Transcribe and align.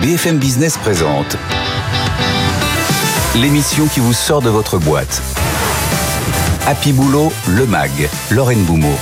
BFM 0.00 0.38
Business 0.38 0.76
présente 0.76 1.36
l'émission 3.34 3.86
qui 3.88 3.98
vous 3.98 4.12
sort 4.12 4.40
de 4.40 4.48
votre 4.48 4.78
boîte. 4.78 5.20
Happy 6.68 6.92
Boulot, 6.92 7.32
le 7.48 7.66
MAG, 7.66 8.08
Lorraine 8.30 8.62
Boumeau. 8.62 8.94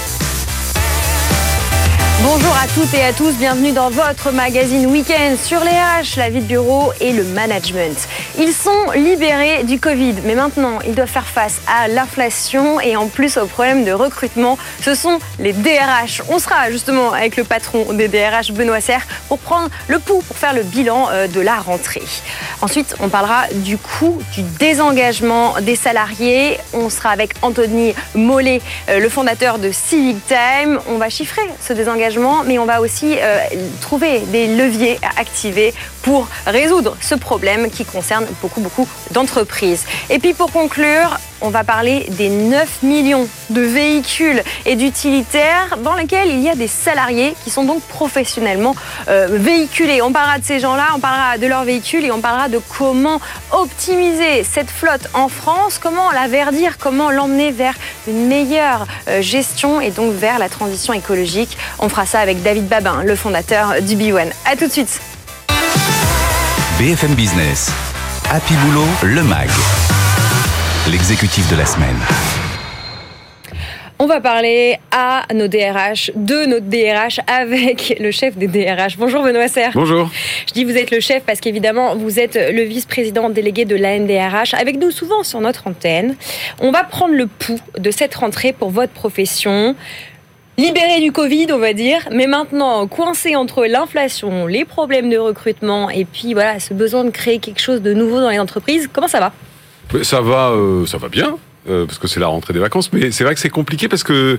Bonjour 2.22 2.54
à 2.56 2.66
toutes 2.74 2.94
et 2.94 3.02
à 3.02 3.12
tous, 3.12 3.34
bienvenue 3.34 3.72
dans 3.72 3.90
votre 3.90 4.32
magazine 4.32 4.86
Week-end 4.86 5.36
sur 5.40 5.60
les 5.60 5.70
H, 5.70 6.18
la 6.18 6.30
vie 6.30 6.40
de 6.40 6.46
bureau 6.46 6.92
et 6.98 7.12
le 7.12 7.24
management. 7.24 8.08
Ils 8.38 8.52
sont 8.52 8.90
libérés 8.94 9.64
du 9.64 9.80
Covid, 9.80 10.16
mais 10.24 10.34
maintenant 10.34 10.78
ils 10.86 10.94
doivent 10.94 11.08
faire 11.08 11.26
face 11.26 11.60
à 11.66 11.88
l'inflation 11.88 12.80
et 12.80 12.94
en 12.94 13.08
plus 13.08 13.38
au 13.38 13.46
problème 13.46 13.84
de 13.84 13.92
recrutement. 13.92 14.58
Ce 14.82 14.94
sont 14.94 15.18
les 15.38 15.52
DRH. 15.52 16.22
On 16.28 16.38
sera 16.38 16.70
justement 16.70 17.12
avec 17.12 17.36
le 17.36 17.44
patron 17.44 17.92
des 17.92 18.08
DRH, 18.08 18.52
Benoît 18.52 18.80
Serre, 18.80 19.06
pour 19.28 19.38
prendre 19.38 19.70
le 19.88 19.98
pouls, 19.98 20.22
pour 20.26 20.36
faire 20.36 20.52
le 20.52 20.62
bilan 20.62 21.08
euh, 21.10 21.28
de 21.28 21.40
la 21.40 21.56
rentrée. 21.56 22.02
Ensuite, 22.60 22.94
on 23.00 23.08
parlera 23.08 23.44
du 23.52 23.78
coût 23.78 24.20
du 24.34 24.42
désengagement 24.42 25.54
des 25.62 25.76
salariés. 25.76 26.58
On 26.74 26.90
sera 26.90 27.10
avec 27.10 27.34
Anthony 27.42 27.94
Mollet, 28.14 28.60
euh, 28.90 28.98
le 28.98 29.08
fondateur 29.08 29.58
de 29.58 29.70
Civic 29.72 30.18
Time. 30.26 30.78
On 30.88 30.98
va 30.98 31.08
chiffrer 31.08 31.42
ce 31.60 31.72
désengagement 31.72 32.44
mais 32.44 32.58
on 32.58 32.66
va 32.66 32.80
aussi 32.80 33.16
euh, 33.18 33.38
trouver 33.80 34.20
des 34.20 34.46
leviers 34.46 34.98
à 35.02 35.20
activer 35.20 35.74
pour 36.02 36.28
résoudre 36.46 36.96
ce 37.00 37.14
problème 37.14 37.70
qui 37.70 37.84
concerne 37.84 38.25
beaucoup, 38.42 38.60
beaucoup 38.60 38.88
d'entreprises. 39.12 39.84
Et 40.10 40.18
puis 40.18 40.34
pour 40.34 40.52
conclure, 40.52 41.18
on 41.40 41.50
va 41.50 41.64
parler 41.64 42.06
des 42.10 42.28
9 42.28 42.82
millions 42.82 43.28
de 43.50 43.60
véhicules 43.60 44.42
et 44.64 44.74
d'utilitaires 44.74 45.76
dans 45.82 45.94
lesquels 45.94 46.28
il 46.28 46.40
y 46.40 46.48
a 46.48 46.54
des 46.54 46.68
salariés 46.68 47.34
qui 47.44 47.50
sont 47.50 47.64
donc 47.64 47.82
professionnellement 47.82 48.74
euh, 49.08 49.28
véhiculés. 49.30 50.00
On 50.02 50.12
parlera 50.12 50.38
de 50.38 50.44
ces 50.44 50.60
gens-là, 50.60 50.88
on 50.94 50.98
parlera 50.98 51.38
de 51.38 51.46
leurs 51.46 51.64
véhicules 51.64 52.04
et 52.04 52.10
on 52.10 52.20
parlera 52.20 52.48
de 52.48 52.60
comment 52.78 53.20
optimiser 53.52 54.44
cette 54.44 54.70
flotte 54.70 55.08
en 55.14 55.28
France, 55.28 55.78
comment 55.78 56.10
la 56.10 56.28
verdir, 56.28 56.78
comment 56.78 57.10
l'emmener 57.10 57.50
vers 57.50 57.74
une 58.08 58.26
meilleure 58.26 58.86
euh, 59.08 59.20
gestion 59.20 59.80
et 59.80 59.90
donc 59.90 60.14
vers 60.14 60.38
la 60.38 60.48
transition 60.48 60.92
écologique. 60.92 61.58
On 61.78 61.88
fera 61.88 62.06
ça 62.06 62.20
avec 62.20 62.42
David 62.42 62.66
Babin, 62.66 63.02
le 63.02 63.14
fondateur 63.14 63.82
du 63.82 63.96
B1. 63.96 64.30
A 64.46 64.56
tout 64.56 64.66
de 64.66 64.72
suite. 64.72 65.00
BFM 66.78 67.14
Business. 67.14 67.70
Happy 68.28 68.54
Boulot, 68.54 68.86
le 69.04 69.22
MAG. 69.22 69.48
L'exécutif 70.90 71.48
de 71.48 71.54
la 71.54 71.64
semaine. 71.64 71.96
On 74.00 74.06
va 74.06 74.20
parler 74.20 74.78
à 74.90 75.26
nos 75.32 75.46
DRH, 75.46 76.10
de 76.16 76.44
notre 76.44 76.66
DRH, 76.66 77.20
avec 77.28 77.96
le 78.00 78.10
chef 78.10 78.36
des 78.36 78.48
DRH. 78.48 78.96
Bonjour 78.98 79.22
Benoît 79.22 79.46
Serre. 79.46 79.70
Bonjour. 79.74 80.10
Je 80.48 80.52
dis 80.52 80.64
vous 80.64 80.76
êtes 80.76 80.90
le 80.90 80.98
chef 80.98 81.22
parce 81.22 81.38
qu'évidemment, 81.38 81.94
vous 81.94 82.18
êtes 82.18 82.34
le 82.34 82.62
vice-président 82.62 83.30
délégué 83.30 83.64
de 83.64 83.76
l'ANDRH, 83.76 84.54
avec 84.54 84.76
nous 84.76 84.90
souvent 84.90 85.22
sur 85.22 85.40
notre 85.40 85.68
antenne. 85.68 86.16
On 86.60 86.72
va 86.72 86.82
prendre 86.82 87.14
le 87.14 87.28
pouls 87.28 87.60
de 87.78 87.90
cette 87.92 88.16
rentrée 88.16 88.52
pour 88.52 88.70
votre 88.70 88.92
profession 88.92 89.76
libéré 90.58 91.00
du 91.00 91.12
Covid, 91.12 91.48
on 91.52 91.58
va 91.58 91.72
dire, 91.72 92.00
mais 92.12 92.26
maintenant 92.26 92.86
coincé 92.86 93.36
entre 93.36 93.66
l'inflation, 93.66 94.46
les 94.46 94.64
problèmes 94.64 95.10
de 95.10 95.18
recrutement 95.18 95.90
et 95.90 96.04
puis 96.04 96.32
voilà, 96.32 96.60
ce 96.60 96.72
besoin 96.72 97.04
de 97.04 97.10
créer 97.10 97.38
quelque 97.38 97.60
chose 97.60 97.82
de 97.82 97.92
nouveau 97.92 98.20
dans 98.20 98.30
les 98.30 98.38
entreprises. 98.38 98.88
Comment 98.92 99.08
ça 99.08 99.20
va? 99.20 99.32
Ça 100.02 100.20
va, 100.20 100.50
euh, 100.50 100.86
ça 100.86 100.98
va 100.98 101.08
bien, 101.08 101.36
euh, 101.68 101.84
parce 101.86 101.98
que 101.98 102.08
c'est 102.08 102.20
la 102.20 102.26
rentrée 102.26 102.52
des 102.52 102.58
vacances, 102.58 102.92
mais 102.92 103.10
c'est 103.10 103.24
vrai 103.24 103.34
que 103.34 103.40
c'est 103.40 103.50
compliqué 103.50 103.88
parce 103.88 104.02
que 104.02 104.38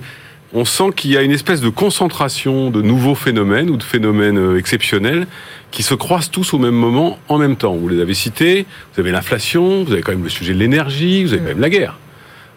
on 0.54 0.64
sent 0.64 0.90
qu'il 0.96 1.10
y 1.10 1.16
a 1.16 1.22
une 1.22 1.30
espèce 1.30 1.60
de 1.60 1.68
concentration 1.68 2.70
de 2.70 2.80
nouveaux 2.80 3.14
phénomènes 3.14 3.68
ou 3.68 3.76
de 3.76 3.82
phénomènes 3.82 4.38
euh, 4.38 4.58
exceptionnels 4.58 5.26
qui 5.70 5.82
se 5.82 5.94
croisent 5.94 6.30
tous 6.30 6.54
au 6.54 6.58
même 6.58 6.74
moment, 6.74 7.18
en 7.28 7.38
même 7.38 7.56
temps. 7.56 7.74
Vous 7.74 7.88
les 7.88 8.00
avez 8.00 8.14
cités, 8.14 8.64
vous 8.94 9.00
avez 9.00 9.10
l'inflation, 9.10 9.84
vous 9.84 9.92
avez 9.92 10.00
quand 10.00 10.12
même 10.12 10.24
le 10.24 10.30
sujet 10.30 10.54
de 10.54 10.58
l'énergie, 10.58 11.24
vous 11.24 11.34
avez 11.34 11.42
quand 11.42 11.48
même 11.48 11.60
la 11.60 11.70
guerre. 11.70 11.98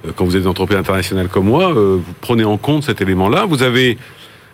Euh, 0.06 0.12
quand 0.16 0.26
vous 0.26 0.36
êtes 0.36 0.44
une 0.44 0.50
entreprise 0.50 0.78
internationale 0.78 1.28
comme 1.28 1.46
moi, 1.46 1.72
euh, 1.72 1.98
vous 2.04 2.14
prenez 2.22 2.44
en 2.44 2.58
compte 2.58 2.84
cet 2.84 3.02
élément-là. 3.02 3.46
Vous 3.46 3.64
avez 3.64 3.98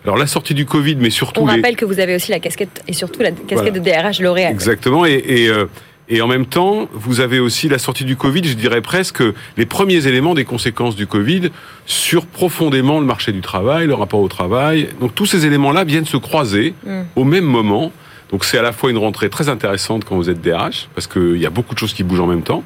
alors 0.04 0.16
la 0.16 0.26
sortie 0.26 0.54
du 0.54 0.64
Covid, 0.64 0.96
mais 0.96 1.10
surtout... 1.10 1.40
On 1.40 1.44
rappelle 1.44 1.76
que 1.76 1.84
vous 1.84 2.00
avez 2.00 2.14
aussi 2.14 2.30
la 2.30 2.38
casquette, 2.38 2.82
et 2.86 2.92
surtout 2.92 3.20
la 3.20 3.32
casquette 3.32 3.74
de 3.74 3.80
DRH 3.80 4.20
L'Oréal. 4.20 4.52
Exactement, 4.52 5.04
et, 5.04 5.22
et, 5.26 5.48
euh, 5.48 5.66
et, 6.08 6.22
en 6.22 6.28
même 6.28 6.46
temps, 6.46 6.88
vous 6.92 7.20
avez 7.20 7.40
aussi 7.40 7.68
la 7.68 7.78
sortie 7.78 8.04
du 8.04 8.16
Covid, 8.16 8.44
je 8.44 8.54
dirais 8.54 8.80
presque 8.80 9.22
les 9.56 9.66
premiers 9.66 10.06
éléments 10.06 10.34
des 10.34 10.44
conséquences 10.44 10.94
du 10.94 11.06
Covid 11.06 11.50
sur 11.84 12.26
profondément 12.26 13.00
le 13.00 13.06
marché 13.06 13.32
du 13.32 13.40
travail, 13.40 13.86
le 13.86 13.94
rapport 13.94 14.20
au 14.20 14.28
travail. 14.28 14.88
Donc 15.00 15.14
tous 15.14 15.26
ces 15.26 15.44
éléments-là 15.46 15.84
viennent 15.84 16.06
se 16.06 16.16
croiser 16.16 16.74
mm. 16.86 17.00
au 17.16 17.24
même 17.24 17.44
moment. 17.44 17.92
Donc 18.30 18.44
c'est 18.44 18.58
à 18.58 18.62
la 18.62 18.72
fois 18.72 18.90
une 18.90 18.98
rentrée 18.98 19.30
très 19.30 19.48
intéressante 19.48 20.04
quand 20.04 20.16
vous 20.16 20.30
êtes 20.30 20.40
DRH, 20.40 20.88
parce 20.94 21.06
qu'il 21.06 21.38
y 21.38 21.46
a 21.46 21.50
beaucoup 21.50 21.74
de 21.74 21.78
choses 21.78 21.92
qui 21.92 22.04
bougent 22.04 22.20
en 22.20 22.26
même 22.26 22.42
temps, 22.42 22.62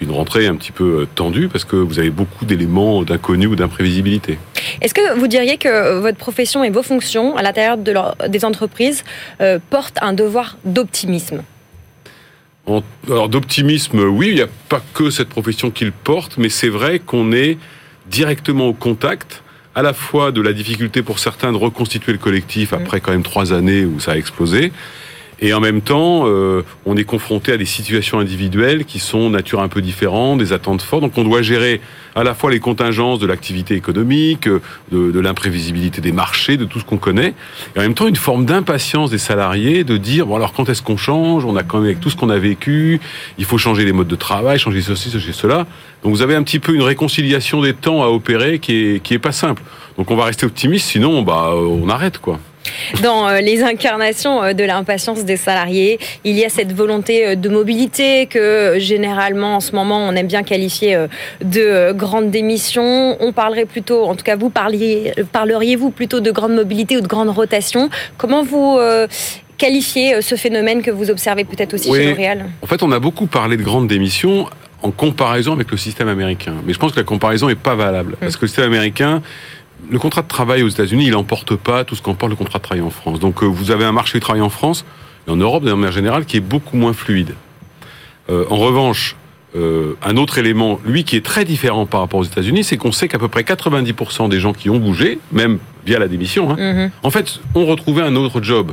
une 0.00 0.10
rentrée 0.10 0.46
un 0.46 0.56
petit 0.56 0.72
peu 0.72 1.00
euh, 1.00 1.08
tendue 1.14 1.48
parce 1.48 1.64
que 1.64 1.76
vous 1.76 1.98
avez 1.98 2.10
beaucoup 2.10 2.44
d'éléments 2.44 3.02
d'inconnu 3.02 3.46
ou 3.46 3.56
d'imprévisibilité. 3.56 4.38
Est-ce 4.80 4.94
que 4.94 5.18
vous 5.18 5.26
diriez 5.26 5.56
que 5.56 6.00
votre 6.00 6.18
profession 6.18 6.64
et 6.64 6.70
vos 6.70 6.82
fonctions 6.82 7.36
à 7.36 7.42
l'intérieur 7.42 7.76
de 7.76 7.94
des 8.28 8.44
entreprises 8.44 9.04
euh, 9.40 9.58
portent 9.70 9.98
un 10.00 10.12
devoir 10.12 10.56
d'optimisme? 10.64 11.42
Alors 13.08 13.28
d'optimisme, 13.28 14.00
oui, 14.00 14.28
il 14.28 14.34
n'y 14.36 14.42
a 14.42 14.48
pas 14.68 14.80
que 14.94 15.10
cette 15.10 15.28
profession 15.28 15.70
qui 15.70 15.84
le 15.84 15.92
porte, 15.92 16.38
mais 16.38 16.48
c'est 16.48 16.68
vrai 16.68 17.00
qu'on 17.00 17.32
est 17.32 17.58
directement 18.08 18.68
au 18.68 18.72
contact 18.72 19.42
à 19.74 19.82
la 19.82 19.92
fois 19.92 20.30
de 20.30 20.40
la 20.40 20.52
difficulté 20.52 21.02
pour 21.02 21.18
certains 21.18 21.52
de 21.52 21.56
reconstituer 21.56 22.12
le 22.12 22.18
collectif 22.18 22.72
après 22.72 22.98
mmh. 22.98 23.00
quand 23.00 23.12
même 23.12 23.22
trois 23.22 23.52
années 23.52 23.84
où 23.84 23.98
ça 23.98 24.12
a 24.12 24.16
explosé, 24.16 24.72
et 25.40 25.54
en 25.54 25.60
même 25.60 25.80
temps, 25.80 26.24
euh, 26.26 26.62
on 26.84 26.96
est 26.96 27.04
confronté 27.04 27.52
à 27.52 27.56
des 27.56 27.64
situations 27.64 28.18
individuelles 28.18 28.84
qui 28.84 28.98
sont 28.98 29.30
nature 29.30 29.60
un 29.60 29.68
peu 29.68 29.80
différente, 29.80 30.38
des 30.38 30.52
attentes 30.52 30.82
fortes. 30.82 31.02
Donc 31.02 31.16
on 31.16 31.24
doit 31.24 31.42
gérer 31.42 31.80
à 32.14 32.24
la 32.24 32.34
fois 32.34 32.50
les 32.50 32.60
contingences 32.60 33.18
de 33.20 33.26
l'activité 33.26 33.74
économique, 33.74 34.48
de, 34.48 35.10
de 35.10 35.20
l'imprévisibilité 35.20 36.00
des 36.00 36.12
marchés, 36.12 36.56
de 36.56 36.64
tout 36.64 36.80
ce 36.80 36.84
qu'on 36.84 36.98
connaît, 36.98 37.34
et 37.74 37.78
en 37.78 37.82
même 37.82 37.94
temps 37.94 38.08
une 38.08 38.16
forme 38.16 38.44
d'impatience 38.44 39.10
des 39.10 39.18
salariés 39.18 39.84
de 39.84 39.96
dire 39.96 40.26
bon 40.26 40.36
alors 40.36 40.52
quand 40.52 40.68
est-ce 40.68 40.82
qu'on 40.82 40.96
change? 40.96 41.44
On 41.44 41.56
a 41.56 41.62
quand 41.62 41.78
même 41.78 41.86
avec 41.86 42.00
tout 42.00 42.10
ce 42.10 42.16
qu'on 42.16 42.30
a 42.30 42.38
vécu, 42.38 43.00
il 43.38 43.44
faut 43.44 43.58
changer 43.58 43.84
les 43.84 43.92
modes 43.92 44.08
de 44.08 44.16
travail, 44.16 44.58
changer 44.58 44.82
ceci, 44.82 45.10
changer 45.10 45.32
cela. 45.32 45.66
Donc 46.02 46.12
vous 46.12 46.22
avez 46.22 46.34
un 46.34 46.42
petit 46.42 46.58
peu 46.58 46.74
une 46.74 46.82
réconciliation 46.82 47.62
des 47.62 47.74
temps 47.74 48.02
à 48.02 48.08
opérer 48.08 48.58
qui 48.58 48.72
est 48.74 49.02
qui 49.02 49.14
est 49.14 49.18
pas 49.18 49.32
simple. 49.32 49.62
Donc 49.96 50.10
on 50.10 50.16
va 50.16 50.24
rester 50.24 50.44
optimiste, 50.46 50.88
sinon 50.88 51.22
bah 51.22 51.52
on 51.54 51.88
arrête 51.88 52.18
quoi. 52.18 52.40
Dans 53.02 53.28
euh, 53.28 53.40
les 53.40 53.62
incarnations 53.62 54.42
euh, 54.42 54.52
de 54.52 54.64
l'impatience 54.64 55.24
des 55.24 55.36
salariés, 55.36 55.98
il 56.24 56.36
y 56.36 56.44
a 56.44 56.48
cette 56.48 56.72
volonté 56.72 57.26
euh, 57.26 57.34
de 57.34 57.48
mobilité 57.48 58.26
que 58.26 58.76
généralement 58.78 59.56
en 59.56 59.60
ce 59.60 59.74
moment 59.74 60.06
on 60.08 60.12
aime 60.14 60.26
bien 60.26 60.42
qualifier 60.42 61.06
de 61.42 61.92
grande 61.92 62.30
démission. 62.30 63.16
On 63.20 63.32
parlerait 63.32 63.64
plutôt, 63.64 64.04
en 64.04 64.14
tout 64.14 64.24
cas 64.24 64.36
vous 64.36 64.50
parliez, 64.50 65.12
parleriez-vous 65.32 65.90
plutôt 65.90 66.20
de 66.20 66.30
grande 66.30 66.54
mobilité 66.54 66.96
ou 66.96 67.00
de 67.00 67.06
grande 67.06 67.30
rotation? 67.30 67.88
Comment 68.18 68.42
vous 68.42 68.78
qualifiez 69.58 70.22
ce 70.22 70.36
phénomène 70.36 70.82
que 70.82 70.90
vous 70.90 71.10
observez 71.10 71.44
peut-être 71.44 71.74
aussi 71.74 71.92
chez 71.92 72.10
L'Oréal? 72.10 72.46
En 72.62 72.66
fait, 72.66 72.82
on 72.82 72.92
a 72.92 72.98
beaucoup 72.98 73.26
parlé 73.26 73.56
de 73.56 73.62
grande 73.62 73.88
démission 73.88 74.46
en 74.82 74.90
comparaison 74.90 75.52
avec 75.52 75.70
le 75.70 75.76
système 75.76 76.08
américain. 76.08 76.54
Mais 76.66 76.72
je 76.72 76.78
pense 76.78 76.92
que 76.92 77.00
la 77.00 77.04
comparaison 77.04 77.48
n'est 77.48 77.54
pas 77.54 77.74
valable. 77.74 78.16
Parce 78.20 78.36
que 78.36 78.42
le 78.42 78.48
système 78.48 78.66
américain, 78.66 79.22
le 79.90 79.98
contrat 79.98 80.22
de 80.22 80.28
travail 80.28 80.62
aux 80.62 80.68
États-Unis, 80.68 81.06
il 81.06 81.12
n'emporte 81.12 81.56
pas 81.56 81.84
tout 81.84 81.94
ce 81.96 82.02
qu'emporte 82.02 82.30
le 82.30 82.36
contrat 82.36 82.58
de 82.58 82.64
travail 82.64 82.82
en 82.82 82.90
France. 82.90 83.18
Donc 83.18 83.42
euh, 83.42 83.46
vous 83.46 83.70
avez 83.70 83.84
un 83.84 83.92
marché 83.92 84.18
du 84.18 84.22
travail 84.22 84.42
en 84.42 84.48
France, 84.48 84.84
et 85.26 85.30
en 85.30 85.36
Europe 85.36 85.64
de 85.64 85.72
manière 85.72 85.92
générale, 85.92 86.24
qui 86.24 86.36
est 86.36 86.40
beaucoup 86.40 86.76
moins 86.76 86.92
fluide. 86.92 87.34
Euh, 88.30 88.44
en 88.50 88.56
revanche, 88.56 89.16
euh, 89.56 89.94
un 90.02 90.16
autre 90.16 90.38
élément, 90.38 90.78
lui, 90.84 91.02
qui 91.04 91.16
est 91.16 91.24
très 91.24 91.44
différent 91.44 91.86
par 91.86 92.00
rapport 92.00 92.20
aux 92.20 92.24
États-Unis, 92.24 92.62
c'est 92.62 92.76
qu'on 92.76 92.92
sait 92.92 93.08
qu'à 93.08 93.18
peu 93.18 93.28
près 93.28 93.42
90% 93.42 94.28
des 94.28 94.38
gens 94.38 94.52
qui 94.52 94.70
ont 94.70 94.78
bougé, 94.78 95.18
même 95.32 95.58
via 95.84 95.98
la 95.98 96.06
démission, 96.06 96.50
hein, 96.52 96.56
mm-hmm. 96.56 96.90
en 97.02 97.10
fait, 97.10 97.40
ont 97.54 97.66
retrouvé 97.66 98.02
un 98.02 98.14
autre 98.14 98.40
job. 98.42 98.72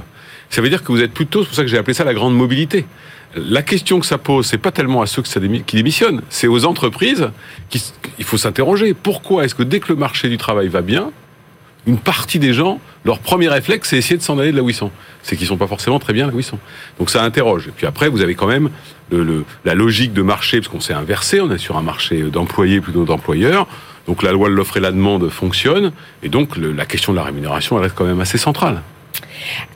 Ça 0.49 0.61
veut 0.61 0.69
dire 0.69 0.83
que 0.83 0.91
vous 0.91 1.01
êtes 1.01 1.13
plutôt, 1.13 1.41
c'est 1.41 1.47
pour 1.47 1.55
ça 1.55 1.63
que 1.63 1.67
j'ai 1.67 1.77
appelé 1.77 1.93
ça 1.93 2.03
la 2.03 2.13
grande 2.13 2.35
mobilité. 2.35 2.85
La 3.35 3.61
question 3.61 3.99
que 3.99 4.05
ça 4.05 4.17
pose, 4.17 4.45
c'est 4.45 4.57
pas 4.57 4.71
tellement 4.71 5.01
à 5.01 5.05
ceux 5.05 5.21
qui 5.21 5.75
démissionnent, 5.75 6.21
c'est 6.29 6.47
aux 6.47 6.65
entreprises 6.65 7.29
qu'il 7.69 8.25
faut 8.25 8.37
s'interroger. 8.37 8.93
Pourquoi 8.93 9.45
est-ce 9.45 9.53
que 9.53 9.63
dès 9.63 9.79
que 9.79 9.89
le 9.89 9.95
marché 9.95 10.29
du 10.29 10.37
travail 10.37 10.69
va 10.69 10.81
bien, 10.81 11.11
une 11.85 11.97
partie 11.97 12.39
des 12.39 12.53
gens, 12.53 12.79
leur 13.05 13.19
premier 13.19 13.47
réflexe, 13.47 13.89
c'est 13.89 13.97
essayer 13.97 14.17
de 14.17 14.21
s'en 14.21 14.39
aller 14.39 14.51
de 14.51 14.57
là 14.57 14.63
où 14.63 14.69
ils 14.69 14.75
sont. 14.75 14.91
C'est 15.23 15.37
qu'ils 15.37 15.47
sont 15.47 15.57
pas 15.57 15.67
forcément 15.67 15.99
très 15.99 16.13
bien 16.13 16.27
là 16.27 16.33
où 16.33 16.39
ils 16.39 16.43
sont. 16.43 16.59
Donc 16.99 17.09
ça 17.09 17.23
interroge. 17.23 17.67
Et 17.67 17.71
puis 17.71 17.85
après, 17.85 18.09
vous 18.09 18.21
avez 18.21 18.35
quand 18.35 18.47
même 18.47 18.69
la 19.11 19.75
logique 19.75 20.13
de 20.13 20.21
marché, 20.21 20.59
parce 20.59 20.69
qu'on 20.69 20.81
s'est 20.81 20.93
inversé, 20.93 21.39
on 21.39 21.51
est 21.51 21.57
sur 21.57 21.77
un 21.77 21.81
marché 21.81 22.23
d'employés 22.23 22.81
plutôt 22.81 23.05
d'employeurs. 23.05 23.67
Donc 24.07 24.23
la 24.23 24.31
loi 24.31 24.49
de 24.49 24.53
l'offre 24.53 24.77
et 24.77 24.81
la 24.81 24.91
demande 24.91 25.29
fonctionne. 25.29 25.91
Et 26.23 26.29
donc 26.29 26.57
la 26.57 26.85
question 26.85 27.13
de 27.13 27.17
la 27.17 27.23
rémunération, 27.23 27.77
elle 27.77 27.83
reste 27.83 27.95
quand 27.95 28.05
même 28.05 28.21
assez 28.21 28.37
centrale. 28.37 28.81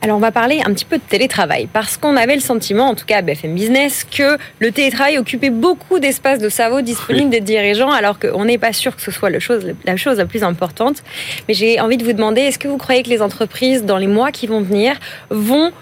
Alors 0.00 0.16
on 0.16 0.20
va 0.20 0.32
parler 0.32 0.60
un 0.64 0.72
petit 0.72 0.84
peu 0.84 0.98
de 0.98 1.02
télétravail, 1.02 1.68
parce 1.72 1.96
qu'on 1.96 2.16
avait 2.16 2.34
le 2.34 2.40
sentiment, 2.40 2.88
en 2.88 2.94
tout 2.94 3.04
cas 3.06 3.18
à 3.18 3.22
BFM 3.22 3.54
Business, 3.54 4.04
que 4.04 4.36
le 4.58 4.72
télétravail 4.72 5.18
occupait 5.18 5.50
beaucoup 5.50 5.98
d'espace 5.98 6.38
de 6.38 6.48
cerveau 6.48 6.80
disponible 6.80 7.30
des 7.30 7.40
dirigeants, 7.40 7.90
alors 7.90 8.18
qu'on 8.18 8.44
n'est 8.44 8.58
pas 8.58 8.72
sûr 8.72 8.96
que 8.96 9.02
ce 9.02 9.10
soit 9.10 9.30
la 9.30 9.40
chose 9.40 10.18
la 10.18 10.26
plus 10.26 10.42
importante. 10.42 11.02
Mais 11.48 11.54
j'ai 11.54 11.80
envie 11.80 11.96
de 11.96 12.04
vous 12.04 12.12
demander, 12.12 12.42
est-ce 12.42 12.58
que 12.58 12.68
vous 12.68 12.78
croyez 12.78 13.02
que 13.02 13.10
les 13.10 13.22
entreprises, 13.22 13.84
dans 13.84 13.98
les 13.98 14.06
mois 14.06 14.32
qui 14.32 14.46
vont 14.46 14.60
venir, 14.60 14.98
vont 15.30 15.72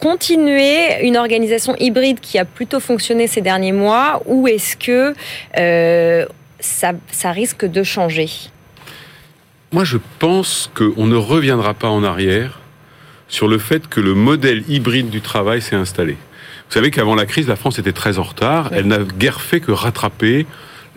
continuer 0.00 1.06
une 1.06 1.16
organisation 1.16 1.76
hybride 1.78 2.20
qui 2.20 2.38
a 2.38 2.44
plutôt 2.44 2.80
fonctionné 2.80 3.26
ces 3.26 3.42
derniers 3.42 3.72
mois 3.72 4.22
ou 4.26 4.48
est-ce 4.48 4.76
que 4.76 5.14
euh, 5.58 6.26
ça, 6.58 6.92
ça 7.10 7.30
risque 7.32 7.66
de 7.66 7.82
changer? 7.82 8.28
Moi, 9.72 9.84
je 9.84 9.98
pense 10.18 10.70
qu'on 10.74 11.06
ne 11.06 11.16
reviendra 11.16 11.74
pas 11.74 11.88
en 11.88 12.02
arrière 12.02 12.59
sur 13.30 13.48
le 13.48 13.58
fait 13.58 13.88
que 13.88 14.00
le 14.00 14.14
modèle 14.14 14.64
hybride 14.68 15.08
du 15.08 15.22
travail 15.22 15.62
s'est 15.62 15.76
installé. 15.76 16.12
Vous 16.12 16.74
savez 16.74 16.90
qu'avant 16.90 17.14
la 17.14 17.26
crise, 17.26 17.48
la 17.48 17.56
France 17.56 17.78
était 17.78 17.92
très 17.92 18.18
en 18.18 18.22
retard. 18.22 18.70
Elle 18.72 18.86
n'a 18.86 18.98
guère 18.98 19.40
fait 19.40 19.60
que 19.60 19.72
rattraper 19.72 20.46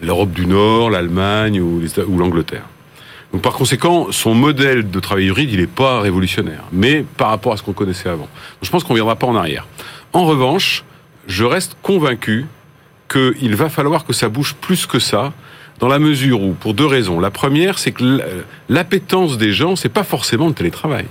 l'Europe 0.02 0.32
du 0.32 0.46
Nord, 0.46 0.90
l'Allemagne 0.90 1.62
ou 1.62 1.82
l'Angleterre. 2.18 2.66
Donc 3.32 3.42
par 3.42 3.54
conséquent, 3.54 4.12
son 4.12 4.36
modèle 4.36 4.92
de 4.92 5.00
travail 5.00 5.26
hybride, 5.26 5.52
il 5.52 5.60
n'est 5.60 5.68
pas 5.68 6.02
révolutionnaire, 6.02 6.64
mais 6.72 7.04
par 7.18 7.30
rapport 7.30 7.54
à 7.54 7.58
ce 7.58 7.64
qu'on 7.64 7.74
connaissait 7.74 8.10
avant. 8.10 8.26
Donc, 8.26 8.30
je 8.62 8.70
pense 8.70 8.84
qu'on 8.84 8.94
ne 8.94 9.00
viendra 9.00 9.16
pas 9.16 9.26
en 9.26 9.36
arrière. 9.36 9.66
En 10.12 10.26
revanche, 10.26 10.84
je 11.26 11.44
reste 11.44 11.76
convaincu 11.82 12.46
qu'il 13.10 13.56
va 13.56 13.70
falloir 13.70 14.06
que 14.06 14.14
ça 14.14 14.30
bouge 14.30 14.54
plus 14.60 14.86
que 14.86 15.00
ça, 15.00 15.34
dans 15.80 15.88
la 15.88 15.98
mesure 15.98 16.42
où, 16.42 16.54
pour 16.54 16.76
deux 16.76 16.86
raisons. 16.86 17.20
La 17.20 17.32
première, 17.32 17.80
c'est 17.80 17.92
que 17.92 18.22
l'appétence 18.70 19.38
des 19.38 19.52
gens, 19.52 19.76
c'est 19.76 19.90
pas 19.90 20.04
forcément 20.04 20.48
le 20.48 20.54
télétravail. 20.54 21.06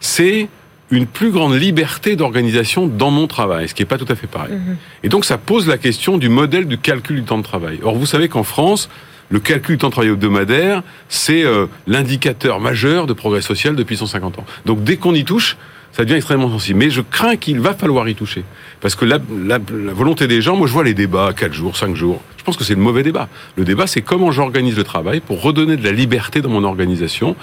C'est 0.00 0.48
une 0.90 1.06
plus 1.06 1.30
grande 1.30 1.54
liberté 1.54 2.16
d'organisation 2.16 2.86
dans 2.86 3.10
mon 3.10 3.26
travail, 3.26 3.68
ce 3.68 3.74
qui 3.74 3.82
n'est 3.82 3.86
pas 3.86 3.98
tout 3.98 4.06
à 4.08 4.14
fait 4.14 4.26
pareil. 4.26 4.54
Mhm. 4.54 4.76
Et 5.02 5.08
donc 5.08 5.24
ça 5.24 5.38
pose 5.38 5.66
la 5.66 5.78
question 5.78 6.18
du 6.18 6.28
modèle 6.28 6.66
du 6.66 6.78
calcul 6.78 7.16
du 7.16 7.22
temps 7.24 7.38
de 7.38 7.42
travail. 7.42 7.80
Or, 7.82 7.96
vous 7.96 8.06
savez 8.06 8.28
qu'en 8.28 8.44
France, 8.44 8.88
le 9.30 9.40
calcul 9.40 9.76
du 9.76 9.78
temps 9.78 9.88
de 9.88 9.92
travail 9.92 10.10
hebdomadaire, 10.10 10.82
c'est 11.08 11.44
euh, 11.44 11.66
l'indicateur 11.86 12.60
majeur 12.60 13.06
de 13.06 13.12
progrès 13.12 13.42
social 13.42 13.74
depuis 13.74 13.96
150 13.96 14.38
ans. 14.38 14.44
Donc 14.64 14.84
dès 14.84 14.96
qu'on 14.96 15.14
y 15.14 15.24
touche, 15.24 15.56
ça 15.90 16.04
devient 16.04 16.16
extrêmement 16.16 16.50
sensible. 16.50 16.78
Mais 16.78 16.90
je 16.90 17.00
crains 17.00 17.36
qu'il 17.36 17.58
va 17.58 17.74
falloir 17.74 18.08
y 18.08 18.14
toucher. 18.14 18.44
Parce 18.80 18.94
que 18.94 19.04
la, 19.04 19.18
volonté 19.58 20.28
des 20.28 20.42
gens, 20.42 20.54
moi 20.54 20.68
je 20.68 20.72
vois 20.72 20.84
les 20.84 20.94
débats, 20.94 21.32
4 21.34 21.52
jours, 21.52 21.76
5 21.76 21.96
jours, 21.96 22.22
je 22.36 22.44
pense 22.44 22.56
que 22.56 22.62
c'est 22.62 22.74
le 22.74 22.80
mauvais 22.80 23.02
débat. 23.02 23.28
Le 23.56 23.64
débat, 23.64 23.88
c'est 23.88 24.02
comment 24.02 24.30
j'organise 24.30 24.76
le 24.76 24.84
travail 24.84 25.18
pour 25.18 25.42
redonner 25.42 25.76
de 25.76 25.82
la 25.82 25.92
liberté 25.92 26.42
dans 26.42 26.50
mon 26.50 26.62
organisation. 26.62 27.34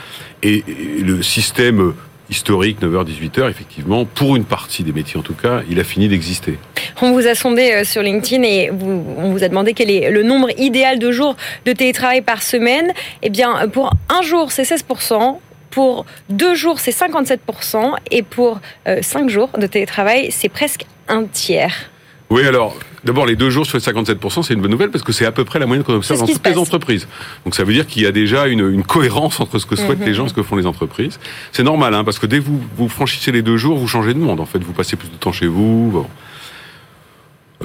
et 0.43 0.63
le 1.01 1.21
système 1.21 1.93
historique, 2.33 2.81
9h-18h, 2.81 3.47
effectivement, 3.47 4.05
pour 4.05 4.35
une 4.35 4.43
partie 4.43 4.83
des 4.83 4.91
métiers 4.91 5.19
en 5.19 5.23
tout 5.23 5.35
cas, 5.35 5.61
il 5.69 5.79
a 5.79 5.83
fini 5.83 6.07
d'exister. 6.07 6.57
On 6.99 7.11
vous 7.11 7.27
a 7.27 7.35
sondé 7.35 7.71
euh, 7.71 7.83
sur 7.83 8.01
LinkedIn 8.01 8.41
et 8.41 8.71
on 8.71 9.29
vous 9.29 9.43
a 9.43 9.49
demandé 9.49 9.73
quel 9.73 9.91
est 9.91 10.09
le 10.09 10.23
nombre 10.23 10.49
idéal 10.57 10.97
de 10.97 11.11
jours 11.11 11.35
de 11.65 11.73
télétravail 11.73 12.21
par 12.21 12.41
semaine. 12.41 12.91
Eh 13.21 13.29
bien, 13.29 13.67
pour 13.67 13.93
un 14.09 14.23
jour, 14.23 14.51
c'est 14.51 14.63
16%. 14.63 15.37
Pour 15.69 16.05
deux 16.29 16.55
jours, 16.55 16.79
c'est 16.79 16.95
57%. 16.95 17.93
Et 18.09 18.23
pour 18.23 18.59
euh, 18.87 18.99
cinq 19.03 19.29
jours 19.29 19.49
de 19.55 19.67
télétravail, 19.67 20.31
c'est 20.31 20.49
presque 20.49 20.85
un 21.07 21.25
tiers. 21.25 21.91
Oui, 22.31 22.47
alors, 22.47 22.75
d'abord, 23.03 23.25
les 23.25 23.35
deux 23.35 23.49
jours 23.49 23.65
sur 23.65 23.77
les 23.77 23.83
57%, 23.83 24.43
c'est 24.43 24.53
une 24.53 24.61
bonne 24.61 24.71
nouvelle 24.71 24.89
parce 24.89 25.03
que 25.03 25.11
c'est 25.11 25.25
à 25.25 25.31
peu 25.31 25.45
près 25.45 25.59
la 25.59 25.65
moyenne 25.65 25.83
qu'on 25.83 25.95
observe 25.95 26.19
dans 26.19 26.27
toutes 26.27 26.47
les 26.47 26.57
entreprises. 26.57 27.07
Donc 27.45 27.55
ça 27.55 27.63
veut 27.63 27.73
dire 27.73 27.87
qu'il 27.87 28.03
y 28.03 28.05
a 28.05 28.11
déjà 28.11 28.47
une, 28.47 28.83
cohérence 28.83 29.39
entre 29.39 29.59
ce 29.59 29.65
que 29.65 29.75
souhaitent 29.75 29.99
mhm. 29.99 30.05
les 30.05 30.13
gens 30.13 30.25
et 30.25 30.29
ce 30.29 30.33
que 30.33 30.43
font 30.43 30.55
les 30.55 30.65
entreprises. 30.65 31.19
C'est 31.51 31.63
normal, 31.63 31.93
hein, 31.93 32.03
parce 32.03 32.19
que 32.19 32.25
dès 32.25 32.39
que 32.39 32.43
vous, 32.43 32.61
vous 32.75 32.89
franchissez 32.89 33.31
les 33.31 33.41
deux 33.41 33.57
jours, 33.57 33.77
vous 33.77 33.87
changez 33.87 34.13
de 34.13 34.19
monde. 34.19 34.39
En 34.39 34.45
fait, 34.45 34.59
vous 34.59 34.73
passez 34.73 34.95
plus 34.95 35.09
de 35.09 35.15
temps 35.15 35.31
chez 35.31 35.47
vous. 35.47 36.05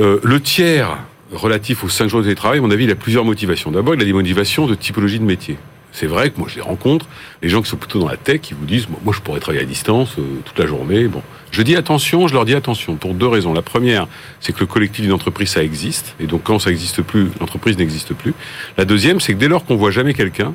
Euh, 0.01 0.21
le 0.23 0.41
tiers 0.41 0.99
relatif 1.33 1.85
aux 1.85 1.89
5 1.89 2.09
jours 2.09 2.21
de 2.21 2.25
télétravail, 2.25 2.59
à 2.59 2.63
mon 2.63 2.71
avis, 2.71 2.85
il 2.85 2.91
a 2.91 2.95
plusieurs 2.95 3.25
motivations. 3.25 3.71
D'abord, 3.71 3.95
il 3.95 4.01
a 4.01 4.05
des 4.05 4.13
motivations 4.13 4.67
de 4.67 4.75
typologie 4.75 5.19
de 5.19 5.25
métier. 5.25 5.59
C'est 5.93 6.07
vrai 6.07 6.31
que 6.31 6.39
moi 6.39 6.49
je 6.49 6.57
les 6.57 6.61
rencontre, 6.61 7.07
les 7.43 7.49
gens 7.49 7.63
qui 7.63 7.69
sont 7.71 7.77
plutôt 7.77 7.99
dans 7.99 8.09
la 8.09 8.17
tech, 8.17 8.41
qui 8.41 8.55
vous 8.55 8.67
disent 8.67 8.87
moi 8.89 9.15
je 9.15 9.21
pourrais 9.21 9.41
travailler 9.41 9.63
à 9.63 9.67
distance 9.67 10.17
euh, 10.19 10.23
toute 10.45 10.59
la 10.59 10.67
journée. 10.67 11.09
Bon, 11.09 11.23
je 11.51 11.63
dis 11.63 11.77
attention, 11.77 12.29
je 12.29 12.35
leur 12.35 12.45
dis 12.45 12.55
attention 12.55 12.97
pour 12.97 13.15
deux 13.15 13.27
raisons. 13.27 13.55
La 13.55 13.63
première, 13.63 14.07
c'est 14.41 14.53
que 14.53 14.61
le 14.61 14.67
collectif 14.67 15.03
d'une 15.03 15.13
entreprise 15.13 15.51
ça 15.51 15.63
existe, 15.63 16.15
et 16.21 16.27
donc 16.27 16.43
quand 16.45 16.59
ça 16.59 16.71
n'existe 16.71 17.03
plus, 17.03 17.29
l'entreprise 17.41 17.79
n'existe 17.79 18.15
plus. 18.15 18.35
La 18.77 18.85
deuxième, 18.85 19.21
c'est 19.21 19.33
que 19.33 19.39
dès 19.39 19.49
lors 19.49 19.65
qu'on 19.65 19.77
voit 19.77 19.91
jamais 19.91 20.15
quelqu'un, 20.15 20.55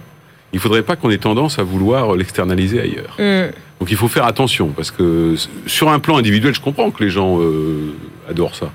il 0.54 0.60
faudrait 0.60 0.84
pas 0.84 0.96
qu'on 0.96 1.10
ait 1.10 1.18
tendance 1.18 1.58
à 1.58 1.64
vouloir 1.64 2.16
l'externaliser 2.16 2.80
ailleurs. 2.80 3.18
Mm. 3.18 3.52
Donc 3.80 3.92
il 3.92 3.98
faut 3.98 4.08
faire 4.08 4.26
attention 4.26 4.70
parce 4.70 4.92
que 4.92 5.36
sur 5.66 5.90
un 5.90 6.00
plan 6.00 6.18
individuel, 6.18 6.54
je 6.54 6.62
comprends 6.62 6.92
que 6.92 7.04
les 7.04 7.10
gens 7.10 7.42
euh, 7.42 7.96
adorent 8.30 8.56
ça. 8.56 8.72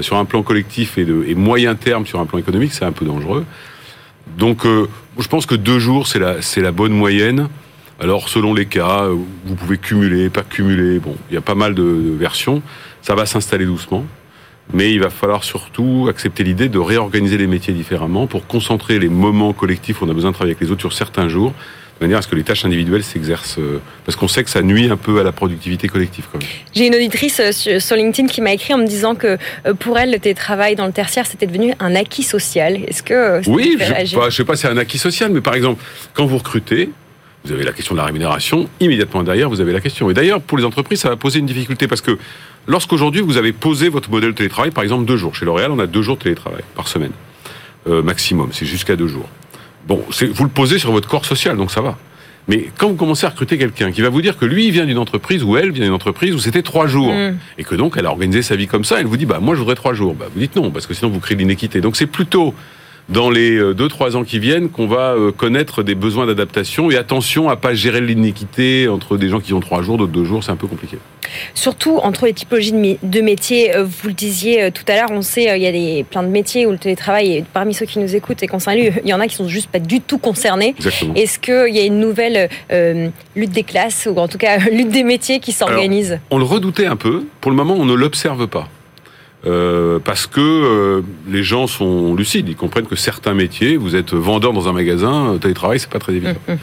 sur 0.00 0.16
un 0.16 0.24
plan 0.24 0.42
collectif 0.42 0.98
et, 0.98 1.04
de, 1.04 1.24
et 1.28 1.34
moyen 1.34 1.74
terme, 1.74 2.06
sur 2.06 2.18
un 2.18 2.26
plan 2.26 2.38
économique, 2.38 2.72
c'est 2.72 2.84
un 2.84 2.92
peu 2.92 3.04
dangereux. 3.04 3.44
Donc, 4.36 4.66
euh, 4.66 4.88
je 5.18 5.28
pense 5.28 5.46
que 5.46 5.54
deux 5.54 5.78
jours, 5.78 6.06
c'est 6.06 6.18
la, 6.18 6.72
bonne 6.72 6.92
moyenne. 6.92 7.48
Alors, 8.00 8.28
selon 8.28 8.54
les 8.54 8.66
cas, 8.66 9.06
vous 9.08 9.54
pouvez 9.56 9.78
cumuler, 9.78 10.30
pas 10.30 10.42
cumuler. 10.42 11.00
Bon, 11.00 11.16
il 11.30 11.34
y 11.34 11.36
a 11.36 11.40
pas 11.40 11.56
mal 11.56 11.74
de, 11.74 11.82
versions. 12.16 12.62
Ça 13.02 13.14
va 13.14 13.26
s'installer 13.26 13.66
doucement. 13.66 14.04
Mais 14.72 14.92
il 14.92 15.00
va 15.00 15.08
falloir 15.10 15.44
surtout 15.44 16.08
accepter 16.10 16.44
l'idée 16.44 16.68
de 16.68 16.78
réorganiser 16.78 17.38
les 17.38 17.46
métiers 17.46 17.72
différemment 17.72 18.26
pour 18.26 18.46
concentrer 18.46 18.98
les 18.98 19.08
moments 19.08 19.54
collectifs 19.54 20.02
où 20.02 20.04
on 20.04 20.10
a 20.10 20.14
besoin 20.14 20.30
de 20.30 20.34
travailler 20.34 20.54
avec 20.54 20.60
les 20.60 20.70
autres 20.70 20.82
sur 20.82 20.92
certains 20.92 21.28
jours 21.28 21.54
de 21.98 22.04
manière 22.04 22.18
à 22.18 22.22
ce 22.22 22.28
que 22.28 22.36
les 22.36 22.44
tâches 22.44 22.64
individuelles 22.64 23.02
s'exercent, 23.02 23.58
euh, 23.58 23.80
parce 24.04 24.14
qu'on 24.14 24.28
sait 24.28 24.44
que 24.44 24.50
ça 24.50 24.62
nuit 24.62 24.88
un 24.88 24.96
peu 24.96 25.18
à 25.18 25.24
la 25.24 25.32
productivité 25.32 25.88
collective. 25.88 26.26
J'ai 26.74 26.86
une 26.86 26.94
auditrice 26.94 27.40
euh, 27.40 27.80
sur 27.80 27.96
LinkedIn 27.96 28.28
qui 28.28 28.40
m'a 28.40 28.52
écrit 28.52 28.72
en 28.72 28.78
me 28.78 28.86
disant 28.86 29.16
que 29.16 29.36
euh, 29.66 29.74
pour 29.74 29.98
elle, 29.98 30.12
le 30.12 30.18
télétravail 30.18 30.76
dans 30.76 30.86
le 30.86 30.92
tertiaire, 30.92 31.26
c'était 31.26 31.46
devenu 31.46 31.74
un 31.80 31.96
acquis 31.96 32.22
social. 32.22 32.76
Est-ce 32.86 33.02
que 33.02 33.40
oui, 33.48 33.76
je 33.78 34.16
ne 34.16 34.30
sais 34.30 34.44
pas 34.44 34.54
si 34.54 34.62
c'est 34.62 34.68
un 34.68 34.76
acquis 34.76 34.98
social, 34.98 35.32
mais 35.32 35.40
par 35.40 35.54
exemple, 35.54 35.82
quand 36.14 36.26
vous 36.26 36.38
recrutez, 36.38 36.90
vous 37.44 37.52
avez 37.52 37.64
la 37.64 37.72
question 37.72 37.94
de 37.94 38.00
la 38.00 38.06
rémunération, 38.06 38.68
immédiatement 38.78 39.24
derrière, 39.24 39.48
vous 39.48 39.60
avez 39.60 39.72
la 39.72 39.80
question. 39.80 40.08
Et 40.10 40.14
d'ailleurs, 40.14 40.40
pour 40.40 40.56
les 40.56 40.64
entreprises, 40.64 41.00
ça 41.00 41.08
va 41.08 41.16
poser 41.16 41.40
une 41.40 41.46
difficulté 41.46 41.88
parce 41.88 42.00
que 42.00 42.16
lorsqu'aujourd'hui, 42.68 43.22
vous 43.22 43.38
avez 43.38 43.52
posé 43.52 43.88
votre 43.88 44.10
modèle 44.10 44.30
de 44.30 44.36
télétravail, 44.36 44.70
par 44.70 44.84
exemple, 44.84 45.04
deux 45.04 45.16
jours. 45.16 45.34
Chez 45.34 45.46
L'Oréal, 45.46 45.72
on 45.72 45.78
a 45.80 45.86
deux 45.86 46.02
jours 46.02 46.16
de 46.16 46.22
télétravail 46.22 46.62
par 46.76 46.86
semaine, 46.86 47.12
maximum. 47.86 48.50
C'est 48.52 48.66
jusqu'à 48.66 48.94
deux 48.94 49.08
jours. 49.08 49.28
Bon, 49.88 50.04
vous 50.06 50.44
le 50.44 50.50
posez 50.50 50.78
sur 50.78 50.92
votre 50.92 51.08
corps 51.08 51.24
social, 51.24 51.56
donc 51.56 51.70
ça 51.70 51.80
va. 51.80 51.96
Mais 52.46 52.68
quand 52.76 52.88
vous 52.88 52.94
commencez 52.94 53.26
à 53.26 53.30
recruter 53.30 53.58
quelqu'un 53.58 53.90
qui 53.90 54.02
va 54.02 54.10
vous 54.10 54.22
dire 54.22 54.36
que 54.36 54.44
lui 54.44 54.70
vient 54.70 54.84
d'une 54.84 54.98
entreprise 54.98 55.42
ou 55.42 55.56
elle 55.56 55.70
vient 55.72 55.84
d'une 55.84 55.94
entreprise 55.94 56.34
où 56.34 56.38
c'était 56.38 56.62
trois 56.62 56.86
jours 56.86 57.12
mm. 57.12 57.36
et 57.58 57.64
que 57.64 57.74
donc 57.74 57.96
elle 57.96 58.06
a 58.06 58.10
organisé 58.10 58.42
sa 58.42 58.54
vie 58.54 58.66
comme 58.66 58.84
ça, 58.84 59.00
elle 59.00 59.06
vous 59.06 59.16
dit 59.16 59.26
bah 59.26 59.38
moi 59.40 59.54
je 59.54 59.60
voudrais 59.60 59.74
trois 59.74 59.94
jours. 59.94 60.14
Bah 60.14 60.26
vous 60.32 60.40
dites 60.40 60.56
non 60.56 60.70
parce 60.70 60.86
que 60.86 60.94
sinon 60.94 61.10
vous 61.10 61.20
créez 61.20 61.36
l'inéquité. 61.36 61.80
Donc 61.80 61.96
c'est 61.96 62.06
plutôt 62.06 62.54
dans 63.08 63.30
les 63.30 63.56
euh, 63.56 63.74
deux 63.74 63.88
trois 63.88 64.16
ans 64.16 64.24
qui 64.24 64.38
viennent 64.38 64.68
qu'on 64.68 64.86
va 64.86 65.14
euh, 65.14 65.32
connaître 65.32 65.82
des 65.82 65.94
besoins 65.94 66.26
d'adaptation 66.26 66.90
et 66.90 66.96
attention 66.96 67.48
à 67.48 67.56
pas 67.56 67.74
gérer 67.74 68.00
l'inéquité 68.00 68.88
entre 68.88 69.16
des 69.16 69.28
gens 69.28 69.40
qui 69.40 69.54
ont 69.54 69.60
trois 69.60 69.82
jours, 69.82 69.96
d'autres 69.96 70.12
deux 70.12 70.24
jours, 70.24 70.44
c'est 70.44 70.52
un 70.52 70.56
peu 70.56 70.66
compliqué. 70.66 70.98
Surtout 71.54 71.98
entre 71.98 72.26
les 72.26 72.32
typologies 72.32 72.98
de 73.02 73.20
métiers, 73.20 73.74
euh, 73.74 73.84
vous 73.84 74.08
le 74.08 74.14
disiez 74.14 74.70
tout 74.72 74.84
à 74.88 74.94
l'heure, 74.94 75.10
on 75.10 75.22
sait 75.22 75.44
il 75.56 75.62
y 75.62 75.66
a 75.66 75.72
des, 75.72 76.04
plein 76.04 76.22
de 76.22 76.28
métiers 76.28 76.66
où 76.66 76.70
le 76.70 76.78
télétravail, 76.78 77.32
et 77.32 77.44
parmi 77.52 77.74
ceux 77.74 77.86
qui 77.86 77.98
nous 77.98 78.14
écoutent 78.14 78.42
et 78.42 78.46
qu'on 78.46 78.58
salue, 78.58 78.88
il 79.04 79.08
y 79.08 79.14
en 79.14 79.20
a 79.20 79.26
qui 79.26 79.36
sont 79.36 79.48
juste 79.48 79.70
pas 79.70 79.78
du 79.78 80.00
tout 80.00 80.18
concernés. 80.18 80.74
Est-ce 81.14 81.38
qu'il 81.38 81.74
y 81.74 81.78
a 81.78 81.84
une 81.84 82.00
nouvelle 82.00 82.48
lutte 83.34 83.52
des 83.52 83.62
classes 83.62 84.08
ou 84.10 84.18
en 84.18 84.28
tout 84.28 84.38
cas 84.38 84.58
lutte 84.72 84.90
des 84.90 85.04
métiers 85.04 85.40
qui 85.40 85.52
s'organise 85.52 86.18
On 86.30 86.38
le 86.38 86.44
redoutait 86.44 86.86
un 86.86 86.96
peu. 86.96 87.24
Pour 87.40 87.50
le 87.50 87.56
moment, 87.56 87.74
on 87.74 87.84
ne 87.84 87.94
l'observe 87.94 88.46
pas. 88.46 88.68
Euh, 89.48 89.98
parce 89.98 90.26
que 90.26 90.40
euh, 90.40 91.00
les 91.26 91.42
gens 91.42 91.66
sont 91.66 92.14
lucides, 92.14 92.48
ils 92.48 92.56
comprennent 92.56 92.86
que 92.86 92.96
certains 92.96 93.34
métiers, 93.34 93.76
vous 93.76 93.96
êtes 93.96 94.12
vendeur 94.12 94.52
dans 94.52 94.68
un 94.68 94.72
magasin, 94.72 95.34
euh, 95.34 95.38
télétravail, 95.38 95.80
c'est 95.80 95.90
pas 95.90 95.98
très 95.98 96.12
évident. 96.12 96.36
Hum, 96.48 96.54
hum. 96.54 96.58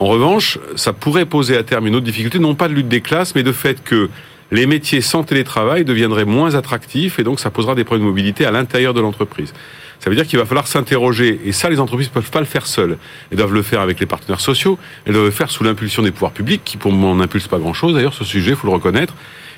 En 0.00 0.06
revanche, 0.06 0.58
ça 0.74 0.92
pourrait 0.92 1.26
poser 1.26 1.56
à 1.56 1.62
terme 1.62 1.86
une 1.86 1.94
autre 1.94 2.04
difficulté, 2.04 2.40
non 2.40 2.56
pas 2.56 2.66
de 2.66 2.74
lutte 2.74 2.88
des 2.88 3.00
classes, 3.00 3.36
mais 3.36 3.44
de 3.44 3.52
fait 3.52 3.84
que 3.84 4.08
les 4.50 4.66
métiers 4.66 5.00
sans 5.00 5.22
télétravail 5.22 5.84
deviendraient 5.84 6.24
moins 6.24 6.56
attractifs 6.56 7.20
et 7.20 7.22
donc 7.22 7.38
ça 7.38 7.50
posera 7.50 7.76
des 7.76 7.84
problèmes 7.84 8.04
de 8.04 8.10
mobilité 8.10 8.44
à 8.44 8.50
l'intérieur 8.50 8.92
de 8.92 9.00
l'entreprise. 9.00 9.52
Ça 10.00 10.10
veut 10.10 10.16
dire 10.16 10.26
qu'il 10.26 10.38
va 10.38 10.44
falloir 10.44 10.66
s'interroger, 10.66 11.40
et 11.44 11.52
ça, 11.52 11.70
les 11.70 11.78
entreprises 11.78 12.08
ne 12.08 12.14
peuvent 12.14 12.30
pas 12.30 12.40
le 12.40 12.46
faire 12.46 12.66
seules. 12.66 12.98
Elles 13.30 13.38
doivent 13.38 13.54
le 13.54 13.62
faire 13.62 13.80
avec 13.80 14.00
les 14.00 14.06
partenaires 14.06 14.40
sociaux, 14.40 14.78
elles 15.06 15.12
doivent 15.12 15.26
le 15.26 15.30
faire 15.30 15.50
sous 15.50 15.62
l'impulsion 15.62 16.02
des 16.02 16.10
pouvoirs 16.10 16.32
publics, 16.32 16.62
qui 16.64 16.76
pour 16.76 16.92
moi 16.92 17.14
n'impulsent 17.14 17.48
pas 17.48 17.58
grand-chose, 17.58 17.94
d'ailleurs, 17.94 18.14
ce 18.14 18.24
sujet, 18.24 18.50
il 18.50 18.56
faut 18.56 18.66
le 18.66 18.72
reconnaître 18.72 19.14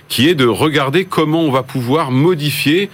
qui 0.09 0.29
est 0.29 0.35
de 0.35 0.47
regarder 0.47 1.05
comment 1.05 1.43
on 1.43 1.51
va 1.51 1.63
pouvoir 1.63 2.11
modifier 2.11 2.91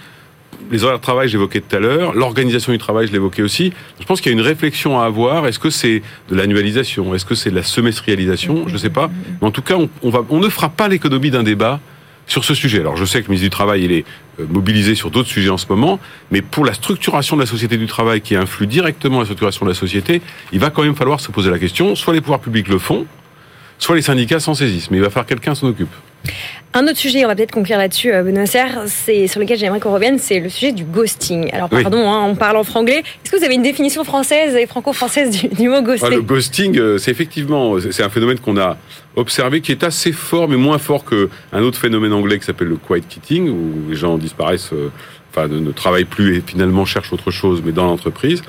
les 0.71 0.83
horaires 0.83 0.97
de 0.97 1.03
travail, 1.03 1.29
j'évoquais 1.29 1.61
tout 1.61 1.75
à 1.75 1.79
l'heure, 1.79 2.13
l'organisation 2.13 2.71
du 2.71 2.77
travail, 2.77 3.07
je 3.07 3.11
l'évoquais 3.11 3.41
aussi. 3.41 3.73
Je 3.99 4.05
pense 4.05 4.21
qu'il 4.21 4.31
y 4.31 4.35
a 4.35 4.37
une 4.37 4.45
réflexion 4.45 4.99
à 4.99 5.05
avoir. 5.05 5.47
Est-ce 5.47 5.59
que 5.59 5.69
c'est 5.69 6.01
de 6.29 6.35
l'annualisation? 6.35 7.13
Est-ce 7.13 7.25
que 7.25 7.35
c'est 7.35 7.51
de 7.51 7.55
la 7.55 7.63
semestrialisation? 7.63 8.67
Je 8.67 8.73
ne 8.73 8.77
sais 8.77 8.89
pas. 8.89 9.09
Mais 9.41 9.47
en 9.47 9.51
tout 9.51 9.61
cas, 9.61 9.75
on, 10.01 10.39
ne 10.39 10.49
fera 10.49 10.69
pas 10.69 10.87
l'économie 10.87 11.31
d'un 11.31 11.43
débat 11.43 11.79
sur 12.25 12.45
ce 12.45 12.53
sujet. 12.53 12.79
Alors 12.79 12.95
je 12.95 13.05
sais 13.05 13.19
que 13.19 13.25
le 13.25 13.31
ministre 13.31 13.47
du 13.47 13.49
Travail, 13.49 13.83
il 13.83 13.91
est 13.91 14.05
euh, 14.39 14.45
mobilisé 14.49 14.95
sur 14.95 15.11
d'autres 15.11 15.27
sujets 15.27 15.49
en 15.49 15.57
ce 15.57 15.65
moment, 15.67 15.99
mais 16.31 16.41
pour 16.41 16.63
la 16.63 16.73
structuration 16.73 17.35
de 17.35 17.41
la 17.41 17.45
société 17.45 17.75
du 17.75 17.85
travail 17.85 18.21
qui 18.21 18.35
influe 18.37 18.65
directement 18.65 19.19
la 19.19 19.25
structuration 19.25 19.65
de 19.65 19.71
la 19.71 19.75
société, 19.75 20.21
il 20.53 20.59
va 20.59 20.69
quand 20.69 20.83
même 20.83 20.95
falloir 20.95 21.19
se 21.19 21.31
poser 21.31 21.51
la 21.51 21.59
question, 21.59 21.95
soit 21.95 22.13
les 22.13 22.21
pouvoirs 22.21 22.39
publics 22.39 22.69
le 22.69 22.79
font, 22.79 23.05
soit 23.77 23.97
les 23.97 24.01
syndicats 24.01 24.39
s'en 24.39 24.53
saisissent, 24.53 24.89
mais 24.89 24.97
il 24.97 25.03
va 25.03 25.09
falloir 25.09 25.25
quelqu'un 25.25 25.53
s'en 25.53 25.67
occupe. 25.67 25.93
Un 26.75 26.85
autre 26.85 26.97
sujet, 26.97 27.23
on 27.23 27.27
va 27.27 27.35
peut-être 27.35 27.51
conclure 27.51 27.77
là-dessus, 27.77 28.11
euh, 28.11 28.23
Benoît 28.23 28.47
Serre, 28.47 28.83
c'est 28.87 29.27
sur 29.27 29.39
lequel 29.39 29.59
j'aimerais 29.59 29.79
qu'on 29.79 29.93
revienne, 29.93 30.17
c'est 30.17 30.39
le 30.39 30.49
sujet 30.49 30.71
du 30.71 30.83
ghosting. 30.83 31.51
Alors 31.53 31.69
pardon, 31.69 32.09
hein, 32.09 32.23
on 32.27 32.35
parle 32.35 32.57
en 32.57 32.63
franglais. 32.63 33.03
Est-ce 33.23 33.31
que 33.31 33.37
vous 33.37 33.43
avez 33.43 33.53
une 33.53 33.61
définition 33.61 34.03
française 34.03 34.55
et 34.55 34.65
franco-française 34.65 35.29
du, 35.51 35.69
mot 35.69 35.83
ghosting 35.83 36.09
ah, 36.11 36.15
Le 36.15 36.21
ghosting, 36.23 36.77
euh, 36.79 36.97
c'est 36.97 37.11
effectivement, 37.11 37.75
c'est 37.91 38.01
un 38.01 38.09
phénomène 38.09 38.39
qu'on 38.39 38.57
a 38.57 38.77
observé 39.15 39.61
qui 39.61 39.71
est 39.71 39.83
assez 39.83 40.11
fort, 40.11 40.47
mais 40.47 40.57
moins 40.57 40.79
fort 40.79 41.05
qu'un 41.05 41.61
autre 41.61 41.77
phénomène 41.77 42.11
anglais 42.11 42.39
qui 42.39 42.45
s'appelle 42.45 42.69
le 42.69 42.77
quiet 42.77 43.01
quitting, 43.07 43.49
où 43.49 43.89
les 43.91 43.95
gens 43.95 44.17
disparaissent, 44.17 44.73
euh, 44.73 44.89
enfin 45.29 45.47
ne, 45.47 45.59
ne 45.59 45.71
travaillent 45.71 46.05
plus 46.05 46.37
et 46.37 46.43
finalement 46.45 46.85
cherchent 46.85 47.13
autre 47.13 47.29
chose, 47.29 47.61
mais 47.63 47.71
dans 47.71 47.85
l'entreprise. 47.85 48.41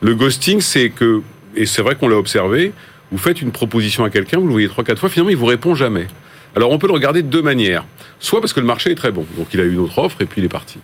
Le 0.00 0.16
ghosting, 0.16 0.60
c'est 0.60 0.90
que, 0.90 1.22
et 1.54 1.66
c'est 1.66 1.82
vrai 1.82 1.94
qu'on 1.94 2.08
l'a 2.08 2.16
observé, 2.16 2.72
vous 3.12 3.18
faites 3.18 3.40
une 3.40 3.52
proposition 3.52 4.02
à 4.02 4.10
quelqu'un, 4.10 4.38
vous 4.38 4.46
le 4.46 4.52
voyez 4.52 4.68
trois, 4.68 4.82
quatre 4.82 4.98
fois, 4.98 5.08
finalement 5.08 5.30
il 5.30 5.36
vous 5.36 5.46
répond 5.46 5.76
jamais. 5.76 6.08
Alors 6.58 6.72
on 6.72 6.78
peut 6.78 6.88
le 6.88 6.92
regarder 6.92 7.22
de 7.22 7.28
deux 7.28 7.40
manières. 7.40 7.84
Soit 8.18 8.40
parce 8.40 8.52
que 8.52 8.58
le 8.58 8.66
marché 8.66 8.90
est 8.90 8.96
très 8.96 9.12
bon, 9.12 9.24
donc 9.36 9.46
il 9.54 9.60
a 9.60 9.62
eu 9.62 9.72
une 9.74 9.78
autre 9.78 9.96
offre 9.98 10.20
et 10.22 10.26
puis 10.26 10.40
il 10.42 10.44
est 10.44 10.48
parti. 10.48 10.80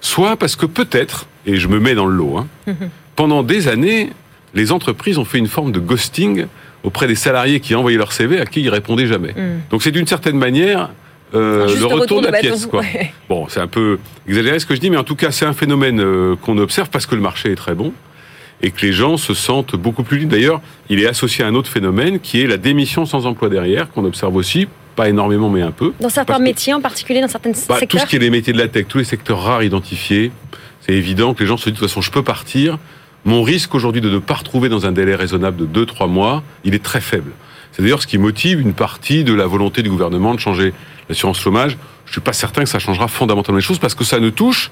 Soit 0.00 0.36
parce 0.36 0.54
que 0.54 0.66
peut-être, 0.66 1.26
et 1.46 1.56
je 1.56 1.66
me 1.66 1.80
mets 1.80 1.96
dans 1.96 2.06
le 2.06 2.14
lot, 2.14 2.38
hein, 2.38 2.46
mhm. 2.68 2.90
pendant 3.16 3.42
des 3.42 3.66
années, 3.66 4.10
les 4.54 4.70
entreprises 4.70 5.18
ont 5.18 5.24
fait 5.24 5.38
une 5.38 5.48
forme 5.48 5.72
de 5.72 5.80
ghosting 5.80 6.46
auprès 6.84 7.08
des 7.08 7.16
salariés 7.16 7.58
qui 7.58 7.74
envoyaient 7.74 7.98
leur 7.98 8.12
CV 8.12 8.40
à 8.40 8.46
qui 8.46 8.60
ils 8.60 8.70
répondaient 8.70 9.08
jamais. 9.08 9.32
Mhm. 9.36 9.62
Donc 9.70 9.82
c'est 9.82 9.90
d'une 9.90 10.06
certaine 10.06 10.38
manière 10.38 10.90
euh, 11.34 11.66
le 11.76 11.86
retour, 11.86 12.22
de 12.22 12.28
la 12.28 12.38
pièce. 12.38 12.66
Quoi. 12.66 12.84
Bon, 13.28 13.48
c'est 13.48 13.58
un 13.58 13.66
peu 13.66 13.98
exagéré 14.28 14.60
ce 14.60 14.66
que 14.66 14.76
je 14.76 14.80
dis, 14.80 14.90
mais 14.90 14.96
en 14.96 15.02
tout 15.02 15.16
cas, 15.16 15.32
c'est 15.32 15.44
un 15.44 15.54
phénomène 15.54 15.98
euh, 15.98 16.36
qu'on 16.36 16.56
observe 16.58 16.88
parce 16.88 17.04
que 17.04 17.16
le 17.16 17.20
marché 17.20 17.50
est 17.50 17.56
très 17.56 17.74
bon 17.74 17.92
et 18.62 18.70
que 18.70 18.86
les 18.86 18.92
gens 18.92 19.16
se 19.16 19.34
sentent 19.34 19.74
beaucoup 19.74 20.04
plus 20.04 20.18
libres. 20.18 20.30
D'ailleurs, 20.30 20.60
il 20.88 21.00
est 21.00 21.08
associé 21.08 21.44
à 21.44 21.48
un 21.48 21.56
autre 21.56 21.68
phénomène 21.68 22.20
qui 22.20 22.42
est 22.42 22.46
la 22.46 22.58
démission 22.58 23.06
sans 23.06 23.26
emploi 23.26 23.48
derrière, 23.48 23.90
qu'on 23.90 24.04
observe 24.04 24.36
aussi 24.36 24.68
pas 24.96 25.08
énormément, 25.08 25.48
mais 25.48 25.62
un 25.62 25.70
peu. 25.70 25.92
Dans 26.00 26.08
certains 26.08 26.38
métiers 26.40 26.74
en 26.74 26.80
particulier, 26.80 27.20
dans 27.20 27.28
certaines 27.28 27.52
bah, 27.52 27.78
secteurs 27.78 28.00
Tout 28.00 28.06
ce 28.06 28.10
qui 28.10 28.16
est 28.16 28.18
les 28.18 28.30
métiers 28.30 28.52
de 28.52 28.58
la 28.58 28.66
tech, 28.66 28.86
tous 28.88 28.98
les 28.98 29.04
secteurs 29.04 29.40
rares 29.40 29.62
identifiés, 29.62 30.32
c'est 30.80 30.94
évident 30.94 31.34
que 31.34 31.44
les 31.44 31.46
gens 31.46 31.56
se 31.56 31.64
disent 31.64 31.74
de 31.74 31.78
toute 31.78 31.88
façon, 31.88 32.00
je 32.00 32.10
peux 32.10 32.22
partir. 32.22 32.78
Mon 33.24 33.42
risque 33.42 33.74
aujourd'hui 33.74 34.00
de 34.00 34.10
ne 34.10 34.18
pas 34.18 34.34
retrouver 34.34 34.68
dans 34.68 34.86
un 34.86 34.92
délai 34.92 35.14
raisonnable 35.14 35.68
de 35.68 35.84
2-3 35.84 36.08
mois, 36.08 36.42
il 36.64 36.74
est 36.74 36.82
très 36.82 37.00
faible. 37.00 37.32
C'est 37.72 37.82
d'ailleurs 37.82 38.00
ce 38.00 38.06
qui 38.06 38.18
motive 38.18 38.60
une 38.60 38.72
partie 38.72 39.22
de 39.22 39.34
la 39.34 39.46
volonté 39.46 39.82
du 39.82 39.90
gouvernement 39.90 40.34
de 40.34 40.40
changer 40.40 40.72
l'assurance 41.08 41.38
chômage. 41.38 41.76
Je 42.06 42.12
suis 42.12 42.20
pas 42.20 42.32
certain 42.32 42.62
que 42.62 42.68
ça 42.68 42.78
changera 42.78 43.08
fondamentalement 43.08 43.58
les 43.58 43.64
choses 43.64 43.78
parce 43.78 43.94
que 43.94 44.04
ça 44.04 44.18
ne 44.18 44.30
touche 44.30 44.70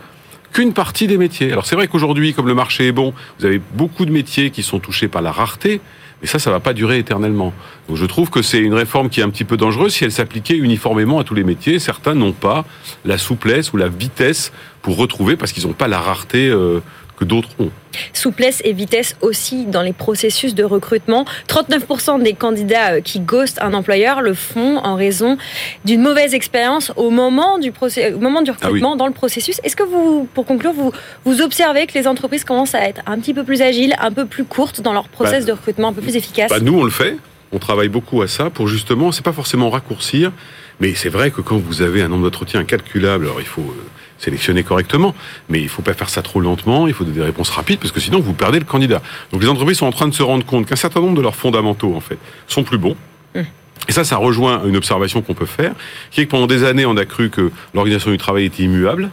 qu'une 0.55 0.73
partie 0.73 1.07
des 1.07 1.19
métiers. 1.19 1.53
Alors 1.53 1.67
c'est 1.67 1.77
vrai 1.77 1.89
qu'aujourd'hui, 1.89 2.33
comme 2.33 2.47
le 2.47 2.55
marché 2.55 2.87
est 2.87 2.93
bon, 2.93 3.13
vous 3.39 3.45
avez 3.45 3.61
beaucoup 3.75 4.07
de 4.07 4.13
métiers 4.13 4.51
qui 4.51 4.63
sont 4.63 4.79
touchés 4.79 5.09
par 5.09 5.21
la 5.21 5.33
rareté. 5.33 5.83
Et 6.23 6.27
ça, 6.27 6.39
ça 6.39 6.51
va 6.51 6.61
pas 6.61 6.73
durer 6.73 6.99
éternellement. 6.99 7.53
Donc 7.89 7.99
je 7.99 8.07
trouve 8.07 8.31
que 8.31 8.41
c'est 8.41 8.61
une 8.61 8.73
réforme 8.73 9.11
qui 9.11 9.21
est 9.21 9.23
un 9.25 9.29
petit 9.29 9.45
peu 9.45 9.59
dangereuse 9.59 9.93
si 9.93 10.05
elle 10.05 10.13
s'appliquait 10.13 10.57
uniformément 10.57 11.19
à 11.19 11.25
tous 11.25 11.35
les 11.35 11.45
métiers. 11.45 11.79
Certains 11.79 12.15
n'ont 12.15 12.33
pas 12.33 12.65
la 13.05 13.19
souplesse 13.19 13.75
ou 13.75 13.77
la 13.77 13.89
vitesse 13.89 14.53
pour 14.81 14.97
retrouver, 14.97 15.37
parce 15.37 15.53
qu'ils 15.53 15.67
n'ont 15.67 15.75
pas 15.75 15.89
la 15.89 16.01
rareté 16.01 16.49
euh, 16.49 16.81
que 17.17 17.25
d'autres 17.25 17.51
ont. 17.59 17.71
Souplesse 18.13 18.61
et 18.65 18.73
vitesse 18.73 19.17
aussi 19.21 19.67
dans 19.67 19.83
les 19.83 19.93
processus 19.93 20.55
de 20.55 20.65
recrutement. 20.65 21.25
39% 21.49 22.23
des 22.23 22.35
candidats 22.35 22.95
euh, 22.95 23.01
qui 23.01 23.21
ghostent 23.21 23.61
un 23.63 23.73
employeur 23.75 24.21
le 24.21 24.35
font 24.35 24.79
en 24.79 24.95
raison 24.97 25.37
d'une 25.85 26.03
mauvaise 26.03 26.35
expérience 26.35 26.93
au 26.97 27.11
moment 27.11 27.59
du, 27.59 27.71
au 27.71 28.19
moment 28.19 28.43
du 28.43 28.51
ah 28.51 28.55
recrutement, 28.55 28.97
dans 28.97 29.07
le 29.07 29.13
processus. 29.13 29.61
Est-ce 29.63 29.77
que 29.77 29.85
vous, 29.85 30.29
pour 30.35 30.45
conclure, 30.45 30.73
vous, 30.73 30.93
vous 31.25 31.41
observez 31.41 31.87
que 31.87 31.95
les 31.95 32.07
entreprises 32.09 32.45
commencent 32.45 32.75
à 32.75 32.89
être 32.89 33.01
un 33.07 33.19
petit 33.19 33.35
peu 33.35 33.45
plus 33.45 33.63
agiles, 33.63 33.95
un 34.01 34.11
peu 34.11 34.27
plus 34.27 34.45
courtes 34.45 34.81
dans 34.81 34.93
leur 34.93 35.09
process 35.09 35.45
bah, 35.45 35.53
de 35.53 35.57
recrutement, 35.57 35.89
un 35.89 35.93
peu 35.93 36.03
plus 36.03 36.17
efficaces? 36.17 36.51
bah, 36.51 36.61
Nous, 36.61 36.79
on 36.79 36.85
le 36.85 36.91
fait. 36.91 37.17
On 37.53 37.59
travaille 37.59 37.89
beaucoup 37.89 38.21
à 38.21 38.27
ça 38.27 38.51
pour 38.51 38.67
justement, 38.67 39.13
c'est 39.13 39.25
pas 39.25 39.33
forcément 39.33 39.71
raccourcir, 39.71 40.33
mais 40.81 40.95
c'est 40.97 41.09
vrai 41.09 41.31
que 41.31 41.41
quand 41.41 41.57
vous 41.57 41.83
avez 41.83 42.03
un 42.03 42.09
nombre 42.09 42.25
d'entretiens 42.25 42.61
incalculable, 42.61 43.27
alors 43.27 43.41
il 43.41 43.47
faut 43.47 43.63
euh, 43.63 43.85
sélectionner 44.19 44.63
correctement, 44.63 45.15
mais 45.49 45.61
il 45.61 45.65
ne 45.65 45.69
faut 45.69 45.83
pas 45.83 45.95
faire 45.95 46.09
ça 46.09 46.23
trop 46.23 46.41
lentement, 46.41 46.87
il 46.87 46.95
faut 46.95 47.05
des 47.05 47.23
réponses 47.23 47.51
rapides, 47.51 47.79
parce 47.79 47.93
que 47.93 48.01
sinon 48.01 48.21
vous 48.21 48.33
perdez 48.33 48.59
le 48.59 48.65
candidat. 48.65 49.03
Donc 49.33 49.43
les 49.43 49.49
entreprises 49.49 49.79
sont 49.79 49.87
en 49.87 49.93
train 49.93 50.09
de 50.09 50.15
se 50.15 50.23
rendre 50.23 50.45
compte 50.45 50.67
qu'un 50.67 50.77
certain 50.77 51.01
nombre 51.01 51.17
de 51.17 51.23
leurs 51.23 51.37
fondamentaux, 51.37 51.95
en 51.95 52.01
fait, 52.01 52.19
sont 52.47 52.65
plus 52.65 52.79
bons. 52.79 52.97
Mmh. 53.35 53.41
Et 53.89 53.93
ça, 53.93 54.05
ça 54.05 54.17
rejoint 54.17 54.65
une 54.65 54.77
observation 54.77 55.21
qu'on 55.21 55.35
peut 55.35 55.47
faire, 55.47 55.73
qui 56.11 56.21
est 56.21 56.27
que 56.27 56.31
pendant 56.31 56.47
des 56.47 56.65
années, 56.65 56.87
on 56.87 56.97
a 56.97 57.05
cru 57.05 57.29
que 57.29 57.51
l'organisation 57.75 58.11
du 58.11 58.19
travail 58.19 58.47
était 58.47 58.63
immuable. 58.63 59.11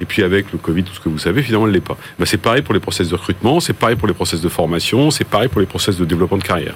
Et 0.00 0.04
puis 0.04 0.22
avec 0.22 0.52
le 0.52 0.58
Covid, 0.58 0.84
tout 0.84 0.94
ce 0.94 1.00
que 1.00 1.08
vous 1.08 1.18
savez, 1.18 1.42
finalement, 1.42 1.66
elle 1.66 1.72
ne 1.72 1.76
l'est 1.76 1.84
pas. 1.84 1.96
Ben, 2.18 2.24
c'est 2.24 2.38
pareil 2.38 2.62
pour 2.62 2.72
les 2.72 2.80
process 2.80 3.08
de 3.08 3.16
recrutement, 3.16 3.60
c'est 3.60 3.72
pareil 3.72 3.96
pour 3.96 4.06
les 4.06 4.14
process 4.14 4.40
de 4.40 4.48
formation, 4.48 5.10
c'est 5.10 5.24
pareil 5.24 5.48
pour 5.48 5.60
les 5.60 5.66
process 5.66 5.96
de 5.96 6.04
développement 6.04 6.38
de 6.38 6.44
carrière. 6.44 6.74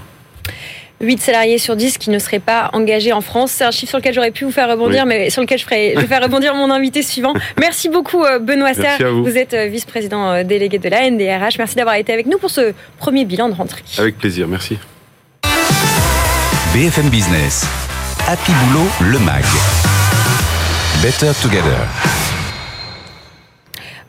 8 1.02 1.20
salariés 1.20 1.58
sur 1.58 1.76
10 1.76 1.98
qui 1.98 2.10
ne 2.10 2.18
seraient 2.18 2.38
pas 2.38 2.70
engagés 2.72 3.12
en 3.12 3.20
France. 3.20 3.52
C'est 3.52 3.64
un 3.64 3.70
chiffre 3.70 3.90
sur 3.90 3.98
lequel 3.98 4.14
j'aurais 4.14 4.30
pu 4.30 4.44
vous 4.44 4.52
faire 4.52 4.68
rebondir, 4.68 5.04
mais 5.04 5.30
sur 5.30 5.42
lequel 5.42 5.58
je, 5.58 5.64
ferai, 5.64 5.92
je 5.96 6.00
vais 6.00 6.06
faire 6.06 6.22
rebondir 6.22 6.54
mon 6.54 6.70
invité 6.70 7.02
suivant. 7.02 7.34
Merci 7.58 7.88
beaucoup, 7.88 8.24
euh, 8.24 8.38
Benoît 8.38 8.74
Serre. 8.74 8.98
Vous. 9.12 9.24
vous. 9.24 9.36
êtes 9.36 9.54
euh, 9.54 9.66
vice-président 9.66 10.30
euh, 10.30 10.44
délégué 10.44 10.78
de 10.78 10.88
la 10.88 11.10
NDRH. 11.10 11.58
Merci 11.58 11.74
d'avoir 11.74 11.96
été 11.96 12.12
avec 12.12 12.26
nous 12.26 12.38
pour 12.38 12.50
ce 12.50 12.72
premier 12.98 13.24
bilan 13.24 13.48
de 13.48 13.54
rentrée. 13.54 13.82
Avec 13.98 14.16
plaisir, 14.18 14.46
merci. 14.46 14.78
BFM 16.72 17.08
Business. 17.10 17.66
Happy 18.28 18.52
Boulot, 18.52 18.88
le 19.00 19.18
MAG. 19.18 19.44
Better 21.02 21.32
Together. 21.42 22.21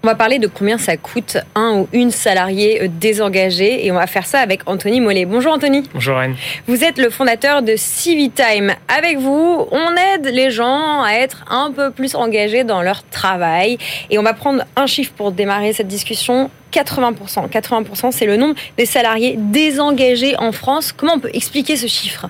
On 0.06 0.10
va 0.10 0.16
parler 0.16 0.38
de 0.38 0.48
combien 0.48 0.78
ça 0.78 0.98
coûte 0.98 1.38
un 1.56 1.78
ou 1.78 1.88
une 1.94 2.12
salariée 2.12 2.84
euh, 2.84 2.88
désengagée 2.90 3.86
et 3.86 3.92
on 3.94 3.96
va 3.96 4.06
faire 4.06 4.26
ça 4.26 4.42
avec 4.42 4.60
Anthony 4.66 5.00
Mollet. 5.00 5.24
Bonjour 5.24 5.54
Anthony. 5.54 5.84
Bonjour 5.94 6.18
Anne. 6.18 6.36
Vous 6.68 6.84
êtes 6.84 6.98
le 6.98 7.10
fondateur 7.10 7.62
de 7.62 7.76
Civitime. 7.78 8.74
Avec 8.90 9.18
vous, 9.18 9.66
on 9.72 9.92
aide 9.96 10.26
les 10.26 10.52
gens 10.52 11.04
à 11.04 11.14
être 11.14 11.46
un 11.50 11.72
peu 11.72 11.90
plus 11.90 12.16
engagés 12.16 12.66
dans 12.66 12.82
leur 12.82 13.08
travail 13.12 13.78
et 14.10 14.20
on 14.20 14.24
va 14.24 14.34
prendre 14.34 14.66
un 14.76 14.88
chiffre 14.88 15.14
pour 15.14 15.32
démarrer 15.32 15.72
cette 15.72 15.88
discussion. 15.88 16.52
80%. 16.74 17.50
80%, 17.50 18.12
c'est 18.12 18.26
le 18.26 18.36
nombre 18.36 18.56
des 18.78 18.86
salariés 18.86 19.36
désengagés 19.38 20.36
en 20.38 20.52
France. 20.52 20.92
Comment 20.92 21.14
on 21.14 21.20
peut 21.20 21.32
expliquer 21.32 21.78
ce 21.78 21.88
chiffre? 21.88 22.28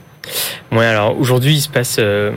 Oui, 0.72 0.86
alors 0.86 1.20
aujourd'hui, 1.20 1.56
il 1.56 1.62
se 1.62 1.70
passe... 1.70 1.96
Euh, 1.98 2.32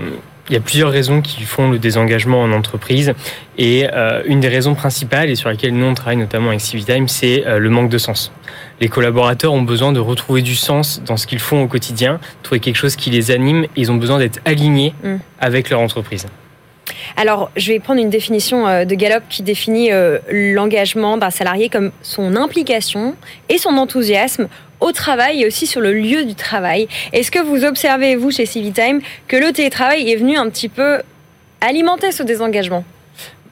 il 0.48 0.54
y 0.54 0.56
a 0.56 0.60
plusieurs 0.60 0.90
raisons 0.90 1.22
qui 1.22 1.42
font 1.42 1.70
le 1.70 1.78
désengagement 1.78 2.42
en 2.42 2.52
entreprise. 2.52 3.14
Et 3.58 3.86
euh, 3.92 4.22
une 4.26 4.40
des 4.40 4.48
raisons 4.48 4.74
principales, 4.74 5.30
et 5.30 5.34
sur 5.34 5.48
laquelle 5.48 5.74
nous 5.74 5.86
on 5.86 5.94
travaille 5.94 6.16
notamment 6.16 6.48
avec 6.48 6.60
Civitime, 6.60 7.08
c'est 7.08 7.46
euh, 7.46 7.58
le 7.58 7.70
manque 7.70 7.88
de 7.88 7.98
sens. 7.98 8.32
Les 8.80 8.88
collaborateurs 8.88 9.52
ont 9.52 9.62
besoin 9.62 9.92
de 9.92 10.00
retrouver 10.00 10.42
du 10.42 10.54
sens 10.54 11.02
dans 11.04 11.16
ce 11.16 11.26
qu'ils 11.26 11.38
font 11.38 11.62
au 11.62 11.66
quotidien, 11.66 12.20
trouver 12.42 12.60
quelque 12.60 12.76
chose 12.76 12.96
qui 12.96 13.10
les 13.10 13.30
anime, 13.30 13.64
et 13.64 13.68
ils 13.76 13.90
ont 13.90 13.96
besoin 13.96 14.18
d'être 14.18 14.40
alignés 14.44 14.94
mm. 15.02 15.16
avec 15.40 15.70
leur 15.70 15.80
entreprise. 15.80 16.26
Alors, 17.16 17.50
je 17.56 17.72
vais 17.72 17.78
prendre 17.78 18.00
une 18.00 18.10
définition 18.10 18.66
euh, 18.66 18.84
de 18.84 18.94
Gallup 18.94 19.24
qui 19.28 19.42
définit 19.42 19.90
l'engagement 20.30 21.16
d'un 21.16 21.30
salarié 21.30 21.68
comme 21.68 21.92
son 22.02 22.36
implication 22.36 23.14
et 23.48 23.58
son 23.58 23.76
enthousiasme 23.76 24.48
au 24.80 24.92
travail 24.92 25.42
et 25.42 25.46
aussi 25.46 25.66
sur 25.66 25.80
le 25.80 25.92
lieu 25.92 26.24
du 26.24 26.34
travail. 26.34 26.88
Est-ce 27.12 27.30
que 27.30 27.42
vous 27.42 27.64
observez, 27.64 28.16
vous, 28.16 28.30
chez 28.30 28.46
Civitime, 28.46 29.00
que 29.28 29.36
le 29.36 29.52
télétravail 29.52 30.10
est 30.10 30.16
venu 30.16 30.36
un 30.36 30.48
petit 30.50 30.68
peu 30.68 31.00
alimenter 31.60 32.12
ce 32.12 32.22
désengagement 32.22 32.84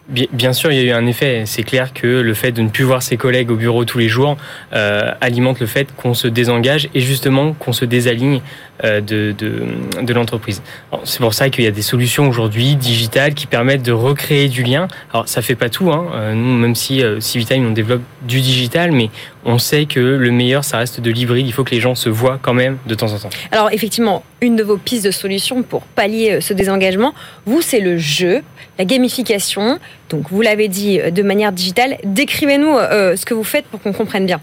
Bien 0.08 0.52
sûr, 0.52 0.70
il 0.70 0.76
y 0.76 0.80
a 0.80 0.84
eu 0.84 0.90
un 0.90 1.06
effet. 1.06 1.44
C'est 1.46 1.62
clair 1.62 1.94
que 1.94 2.06
le 2.06 2.34
fait 2.34 2.52
de 2.52 2.60
ne 2.60 2.68
plus 2.68 2.84
voir 2.84 3.02
ses 3.02 3.16
collègues 3.16 3.50
au 3.50 3.56
bureau 3.56 3.86
tous 3.86 3.96
les 3.96 4.08
jours 4.08 4.36
euh, 4.74 5.12
alimente 5.22 5.60
le 5.60 5.66
fait 5.66 5.88
qu'on 5.96 6.12
se 6.12 6.28
désengage 6.28 6.90
et 6.94 7.00
justement 7.00 7.54
qu'on 7.54 7.72
se 7.72 7.86
désaligne 7.86 8.42
euh, 8.82 9.00
de, 9.00 9.32
de, 9.32 10.12
l'entreprise. 10.12 10.60
C'est 11.04 11.20
pour 11.20 11.32
ça 11.32 11.48
qu'il 11.48 11.62
y 11.62 11.68
a 11.68 11.70
des 11.70 11.80
solutions 11.80 12.28
aujourd'hui 12.28 12.74
digitales 12.74 13.32
qui 13.32 13.46
permettent 13.46 13.84
de 13.84 13.92
recréer 13.92 14.48
du 14.48 14.64
lien. 14.64 14.88
Alors 15.12 15.28
ça 15.28 15.42
fait 15.42 15.54
pas 15.54 15.68
tout, 15.68 15.92
hein. 15.92 16.06
Euh, 16.12 16.34
nous 16.34 16.58
même 16.58 16.74
si 16.74 17.00
euh, 17.00 17.20
Civitime 17.20 17.68
on 17.68 17.70
développe 17.70 18.02
du 18.22 18.40
digital, 18.40 18.90
mais 18.90 19.10
on 19.44 19.58
sait 19.58 19.86
que 19.86 20.00
le 20.00 20.30
meilleur 20.32 20.64
ça 20.64 20.78
reste 20.78 21.00
de 21.00 21.10
l'hybride. 21.12 21.46
Il 21.46 21.52
faut 21.52 21.62
que 21.62 21.70
les 21.70 21.80
gens 21.80 21.94
se 21.94 22.08
voient 22.08 22.40
quand 22.42 22.52
même 22.52 22.78
de 22.86 22.96
temps 22.96 23.12
en 23.12 23.18
temps. 23.18 23.30
Alors 23.52 23.70
effectivement, 23.72 24.24
une 24.40 24.56
de 24.56 24.64
vos 24.64 24.76
pistes 24.76 25.04
de 25.04 25.12
solution 25.12 25.62
pour 25.62 25.82
pallier 25.82 26.40
ce 26.40 26.52
désengagement, 26.52 27.14
vous 27.46 27.62
c'est 27.62 27.80
le 27.80 27.96
jeu, 27.96 28.42
la 28.78 28.84
gamification. 28.84 29.78
Donc 30.10 30.30
vous 30.30 30.42
l'avez 30.42 30.68
dit 30.68 30.98
de 30.98 31.22
manière 31.22 31.52
digitale. 31.52 31.98
Décrivez-nous 32.04 32.76
ce 33.16 33.24
que 33.24 33.34
vous 33.34 33.44
faites 33.44 33.66
pour 33.66 33.80
qu'on 33.80 33.92
comprenne 33.92 34.26
bien. 34.26 34.40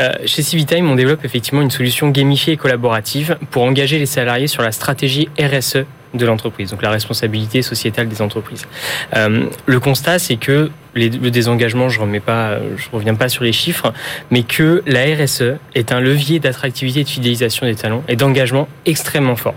Euh, 0.00 0.12
chez 0.26 0.42
Civitime, 0.42 0.90
on 0.90 0.94
développe 0.94 1.24
effectivement 1.24 1.62
une 1.62 1.70
solution 1.70 2.08
gamifiée 2.10 2.54
et 2.54 2.56
collaborative 2.56 3.38
pour 3.50 3.62
engager 3.62 3.98
les 3.98 4.06
salariés 4.06 4.46
sur 4.46 4.62
la 4.62 4.72
stratégie 4.72 5.28
RSE 5.38 5.84
de 6.14 6.24
l'entreprise, 6.24 6.70
donc 6.70 6.80
la 6.80 6.90
responsabilité 6.90 7.60
sociétale 7.60 8.08
des 8.08 8.22
entreprises. 8.22 8.66
Euh, 9.14 9.44
le 9.66 9.80
constat, 9.80 10.18
c'est 10.18 10.36
que 10.36 10.70
le 10.94 11.30
désengagement, 11.30 11.90
je 11.90 12.00
remets 12.00 12.18
pas, 12.18 12.58
je 12.76 12.86
reviens 12.90 13.14
pas 13.14 13.28
sur 13.28 13.44
les 13.44 13.52
chiffres, 13.52 13.92
mais 14.30 14.42
que 14.42 14.82
la 14.86 15.04
RSE 15.14 15.58
est 15.74 15.92
un 15.92 16.00
levier 16.00 16.40
d'attractivité 16.40 17.00
et 17.00 17.04
de 17.04 17.08
fidélisation 17.08 17.66
des 17.66 17.74
talents 17.76 18.02
et 18.08 18.16
d'engagement 18.16 18.68
extrêmement 18.86 19.36
fort. 19.36 19.54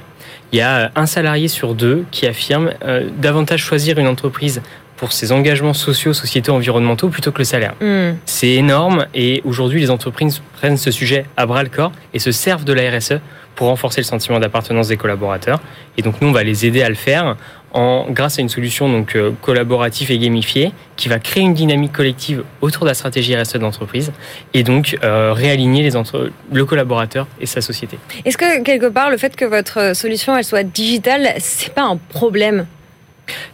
Il 0.51 0.57
y 0.57 0.61
a 0.61 0.91
un 0.95 1.05
salarié 1.05 1.47
sur 1.47 1.75
deux 1.75 2.05
qui 2.11 2.27
affirme 2.27 2.71
euh, 2.83 3.09
davantage 3.17 3.61
choisir 3.61 3.97
une 3.99 4.07
entreprise 4.07 4.61
pour 4.97 5.13
ses 5.13 5.31
engagements 5.31 5.73
sociaux, 5.73 6.13
sociétaux, 6.13 6.53
environnementaux 6.53 7.09
plutôt 7.09 7.31
que 7.31 7.39
le 7.39 7.43
salaire. 7.43 7.73
Hmm. 7.81 8.17
C'est 8.25 8.51
énorme 8.51 9.07
et 9.15 9.41
aujourd'hui 9.45 9.81
les 9.81 9.89
entreprises 9.89 10.41
prennent 10.57 10.77
ce 10.77 10.91
sujet 10.91 11.25
à 11.37 11.45
bras 11.45 11.63
le 11.63 11.69
corps 11.69 11.91
et 12.13 12.19
se 12.19 12.31
servent 12.31 12.65
de 12.65 12.73
la 12.73 12.97
RSE 12.97 13.19
pour 13.55 13.67
renforcer 13.67 14.01
le 14.01 14.05
sentiment 14.05 14.39
d'appartenance 14.39 14.87
des 14.87 14.97
collaborateurs. 14.97 15.59
Et 15.97 16.01
donc 16.01 16.21
nous, 16.21 16.29
on 16.29 16.31
va 16.31 16.43
les 16.43 16.65
aider 16.65 16.83
à 16.83 16.89
le 16.89 16.95
faire 16.95 17.35
en, 17.73 18.07
grâce 18.09 18.39
à 18.39 18.41
une 18.41 18.49
solution 18.49 18.89
donc 18.89 19.15
euh, 19.15 19.31
collaborative 19.41 20.11
et 20.11 20.17
gamifiée 20.17 20.71
qui 20.97 21.09
va 21.09 21.19
créer 21.19 21.43
une 21.43 21.53
dynamique 21.53 21.93
collective 21.93 22.43
autour 22.61 22.83
de 22.83 22.89
la 22.89 22.93
stratégie 22.93 23.35
RSE 23.35 23.55
d'entreprise 23.55 24.11
et 24.53 24.63
donc 24.63 24.97
euh, 25.03 25.33
réaligner 25.33 25.83
les 25.83 25.95
entre, 25.95 26.31
le 26.51 26.65
collaborateur 26.65 27.27
et 27.39 27.45
sa 27.45 27.61
société. 27.61 27.97
Est-ce 28.25 28.37
que 28.37 28.61
quelque 28.63 28.87
part 28.87 29.09
le 29.09 29.17
fait 29.17 29.35
que 29.35 29.45
votre 29.45 29.95
solution 29.95 30.35
elle 30.35 30.43
soit 30.43 30.63
digitale, 30.63 31.33
c'est 31.39 31.73
pas 31.73 31.83
un 31.83 31.97
problème? 31.97 32.65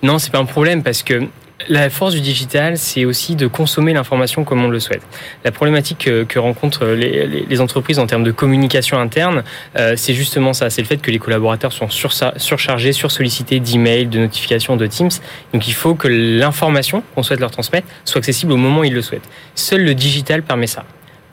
Non, 0.02 0.18
c'est 0.18 0.32
pas 0.32 0.40
un 0.40 0.46
problème 0.46 0.82
parce 0.82 1.04
que 1.04 1.28
la 1.70 1.90
force 1.90 2.14
du 2.14 2.22
digital, 2.22 2.78
c'est 2.78 3.06
aussi 3.06 3.36
de 3.36 3.48
consommer 3.48 3.94
l'information 3.94 4.44
comme 4.44 4.64
on 4.64 4.70
le 4.70 4.80
souhaite. 4.80 5.02
La 5.44 5.52
problématique 5.52 6.10
que, 6.28 6.40
rencontrent 6.40 6.86
les, 6.86 7.62
entreprises 7.62 8.00
en 8.00 8.08
termes 8.08 8.24
de 8.24 8.32
communication 8.32 9.00
interne, 9.00 9.44
euh, 9.78 9.94
c'est 9.96 10.14
justement 10.14 10.54
ça. 10.54 10.70
C'est 10.70 10.82
le 10.82 10.88
fait 10.88 10.98
que 10.98 11.12
les 11.12 11.20
collaborateurs 11.20 11.74
sont 11.74 11.90
surchargés, 11.90 12.94
sursollicités 12.94 13.60
d'emails, 13.60 14.08
de 14.08 14.20
notifications, 14.20 14.76
de 14.76 14.88
Teams. 14.88 15.10
Donc 15.54 15.68
il 15.68 15.74
faut 15.74 15.96
que 15.96 16.08
l'information 16.08 17.04
qu'on 17.16 17.24
souhaite 17.24 17.40
leur 17.40 17.52
transmettre 17.52 17.88
soit 18.06 18.20
accessible 18.20 18.52
au 18.52 18.58
moment 18.58 18.82
où 18.82 18.84
ils 18.84 18.94
le 18.94 19.02
souhaitent. 19.02 19.28
Seul 19.56 19.84
le 19.84 19.96
digital 19.96 20.44
permet 20.44 20.68
ça. 20.68 20.86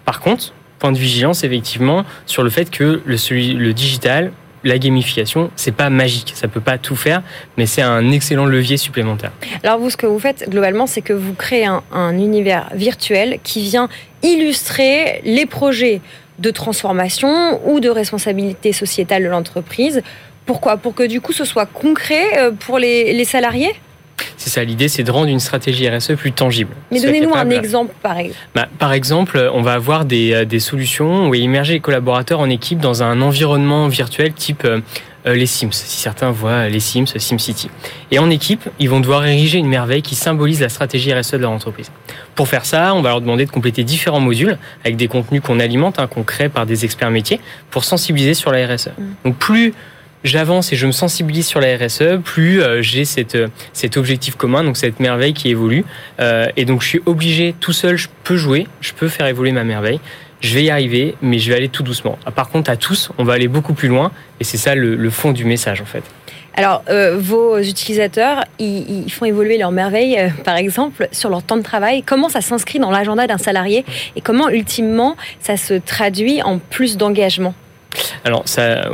Par 0.05 0.21
contre, 0.21 0.53
point 0.79 0.93
de 0.93 0.99
vigilance 0.99 1.45
effectivement 1.45 2.05
sur 2.27 2.43
le 2.43 2.51
fait 2.51 2.71
que 2.71 3.03
le 3.05 3.73
digital 3.73 4.33
la 4.65 4.79
gamification, 4.79 5.51
c'est 5.57 5.75
pas 5.75 5.91
magique, 5.91 6.33
ça 6.35 6.49
peut 6.49 6.61
pas 6.61 6.79
tout 6.79 6.97
faire, 6.97 7.23
mais 7.57 7.67
c'est 7.67 7.83
un 7.83 8.11
excellent 8.11 8.47
levier 8.47 8.77
supplémentaire. 8.77 9.31
Alors 9.63 9.79
vous, 9.79 9.91
ce 9.91 9.97
que 9.97 10.07
vous 10.07 10.19
faites 10.19 10.49
globalement, 10.49 10.87
c'est 10.87 11.03
que 11.03 11.13
vous 11.13 11.35
créez 11.35 11.67
un, 11.67 12.19
univers 12.19 12.71
virtuel 12.75 13.39
qui 13.43 13.63
vient 13.63 13.89
illustrer 14.23 15.21
les 15.25 15.47
projets 15.47 16.01
de 16.39 16.51
transformation 16.51 17.61
ou 17.69 17.81
de 17.81 17.89
responsabilité 17.89 18.73
sociétale 18.73 19.23
de 19.23 19.29
l'entreprise. 19.29 20.03
Pourquoi? 20.47 20.77
Pour 20.77 20.95
que 20.95 21.05
du 21.05 21.21
coup 21.21 21.33
ce 21.33 21.45
soit 21.45 21.67
concret 21.67 22.39
euh, 22.39 22.51
pour 22.51 22.79
les 22.79 23.25
salariés? 23.25 23.75
C'est 24.45 24.51
ça, 24.51 24.63
l'idée, 24.63 24.89
c'est 24.89 25.05
de 25.05 25.11
rendre 25.11 25.29
une 25.29 25.41
stratégie 25.41 25.89
RSE 25.89 26.17
plus 26.17 26.33
tangible. 26.33 26.75
Mais 26.91 27.01
donnez-nous 27.01 27.35
un 27.35 27.49
exemple, 27.49 27.95
par 28.03 28.19
exemple. 28.19 28.39
Bah, 28.55 28.69
par 28.79 28.93
exemple, 28.93 29.51
on 29.55 29.63
va 29.63 29.73
avoir 29.73 30.05
des, 30.05 30.35
euh, 30.35 30.45
des 30.45 30.61
solutions 30.61 31.31
où 31.31 31.35
immerger 31.35 31.73
les 31.73 31.81
collaborateurs 31.81 32.41
en 32.41 32.51
équipe 32.51 32.79
dans 32.79 33.03
un 33.03 33.23
environnement 33.23 33.89
virtuel 33.89 34.35
type 34.35 34.67
euh, 34.67 34.81
euh, 35.27 35.33
les 35.33 35.47
Sims, 35.47 35.73
si 35.73 35.99
certains 35.99 36.31
voient 36.31 36.69
les 36.69 36.81
Sims, 36.81 37.07
SimCity. 37.07 37.71
Et 38.11 38.19
en 38.19 38.29
équipe, 38.29 38.69
ils 38.79 38.91
vont 38.91 39.01
devoir 39.01 39.25
ériger 39.25 39.57
une 39.57 39.69
merveille 39.69 40.03
qui 40.03 40.15
symbolise 40.15 40.61
la 40.61 40.69
stratégie 40.69 41.15
RSE 41.15 41.33
de 41.33 41.39
leur 41.39 41.51
entreprise. 41.51 41.91
Pour 42.35 42.47
faire 42.47 42.67
ça, 42.67 42.95
on 42.95 43.01
va 43.01 43.09
leur 43.09 43.23
demander 43.23 43.47
de 43.47 43.51
compléter 43.51 43.83
différents 43.83 44.21
modules 44.21 44.59
avec 44.85 44.97
des 44.97 45.09
contenus 45.09 45.41
qu'on 45.41 45.59
alimente, 45.59 45.99
hein, 45.99 46.07
qu'on 46.07 46.23
crée 46.23 46.51
par 46.51 46.67
des 46.67 46.85
experts 46.85 47.11
métiers, 47.11 47.41
pour 47.71 47.85
sensibiliser 47.85 48.35
sur 48.35 48.53
la 48.53 48.67
RSE. 48.67 48.89
Mm. 48.89 49.03
Donc 49.25 49.37
plus 49.37 49.73
j'avance 50.25 50.73
et 50.73 50.77
je 50.77 50.87
me 50.87 50.93
sensibilise 50.93 51.47
sur 51.47 51.61
la 51.61 51.77
RSE, 51.77 52.21
plus 52.25 52.63
euh, 52.63 52.83
j'ai 52.83 53.05
euh, 53.35 53.49
cet 53.73 53.97
objectif 53.97 54.35
commun, 54.35 54.65
donc 54.65 54.77
cette 54.77 54.99
merveille 54.99 55.35
qui 55.35 55.51
évolue. 55.51 55.85
Euh, 56.19 56.49
et 56.57 56.65
donc 56.65 56.83
je 56.83 56.89
suis 56.89 57.03
obligé, 57.07 57.55
tout 57.61 57.73
seul, 57.73 57.97
je 57.97 58.09
peux 58.25 58.37
jouer, 58.37 58.67
je 58.81 58.93
peux 58.93 59.09
faire 59.09 59.27
évoluer 59.27 59.53
ma 59.53 59.65
merveille. 59.65 60.01
Je 60.41 60.55
vais 60.55 60.65
y 60.65 60.71
arriver, 60.71 61.15
mais 61.23 61.39
je 61.39 61.51
vais 61.51 61.57
aller 61.57 61.69
tout 61.69 61.83
doucement. 61.83 62.19
Ah, 62.27 62.31
par 62.31 62.51
contre, 62.51 62.71
à 62.71 62.77
tous, 62.77 63.11
on 63.17 63.25
va 63.25 63.35
aller 63.35 63.49
beaucoup 63.49 63.73
plus 63.73 63.89
loin, 63.89 64.13
et 64.41 64.45
c'est 64.45 64.59
ça 64.59 64.75
le, 64.75 65.11
fond 65.11 65.33
du 65.33 65.45
message 65.45 65.81
en 65.81 65.87
fait. 65.87 66.03
Alors, 66.57 66.85
vos 67.17 67.59
utilisateurs, 67.59 68.45
ils, 68.59 69.11
font 69.11 69.25
évoluer 69.25 69.57
leur 69.57 69.73
merveille, 69.73 70.19
par 70.45 70.57
exemple, 70.57 71.09
sur 71.13 71.31
leur 71.31 71.43
temps 71.43 71.57
de 71.57 71.63
travail. 71.63 72.03
Comment 72.03 72.29
ça 72.29 72.43
s'inscrit 72.43 72.79
dans 72.79 72.91
l'agenda 72.91 73.27
d'un 73.27 73.39
salarié 73.39 73.87
et 74.17 74.21
comment, 74.21 74.51
ultimement, 74.51 75.17
ça 75.41 75.57
se 75.57 75.75
traduit 75.75 76.43
en 76.43 76.59
plus 76.59 76.99
d'engagement? 76.99 77.55
Alors 78.25 78.45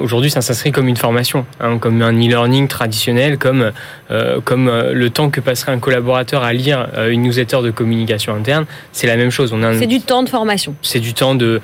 aujourd'hui, 0.01 0.31
ça 0.31 0.41
s'inscrit 0.41 0.73
comme 0.73 0.89
une 0.89 0.97
formation, 0.97 1.47
hein, 1.61 1.79
comme 1.79 2.03
un 2.03 2.13
e-learning 2.13 2.69
traditionnel, 2.69 3.39
comme, 3.39 3.73
euh, 4.11 4.41
comme 4.45 4.69
euh, 4.69 4.93
le 4.93 5.11
temps 5.11 5.31
que 5.31 5.41
passerait 5.41 5.73
un 5.73 5.79
collaborateur 5.79 6.43
à 6.43 6.53
lire 6.53 6.89
euh, 6.95 7.11
une 7.11 7.23
newsletter 7.23 7.63
de 7.63 7.71
communication 7.71 8.35
interne. 8.35 8.67
C'est 8.93 9.07
la 9.07 9.17
même 9.17 9.31
chose. 9.31 9.55
C'est 9.79 9.87
du 9.87 10.01
temps 10.01 10.23
de 10.23 10.29
formation. 10.29 10.75
C'est 10.83 11.01
du 11.01 11.15
temps 11.15 11.35
de 11.35 11.61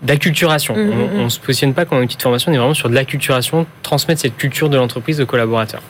d'acculturation. 0.00 0.76
Mmh, 0.76 0.78
on, 0.78 0.84
ne 0.84 1.22
mmh, 1.22 1.24
mmh. 1.24 1.30
se 1.30 1.40
positionne 1.40 1.74
pas 1.74 1.84
comme 1.84 2.00
une 2.00 2.06
petite 2.06 2.22
formation, 2.22 2.52
on 2.52 2.54
est 2.54 2.58
vraiment 2.58 2.72
sur 2.72 2.88
de 2.88 2.94
l'acculturation, 2.94 3.66
transmettre 3.82 4.20
cette 4.20 4.36
culture 4.36 4.68
de 4.68 4.76
l'entreprise 4.76 5.16
de 5.18 5.24
collaborateurs. 5.24 5.82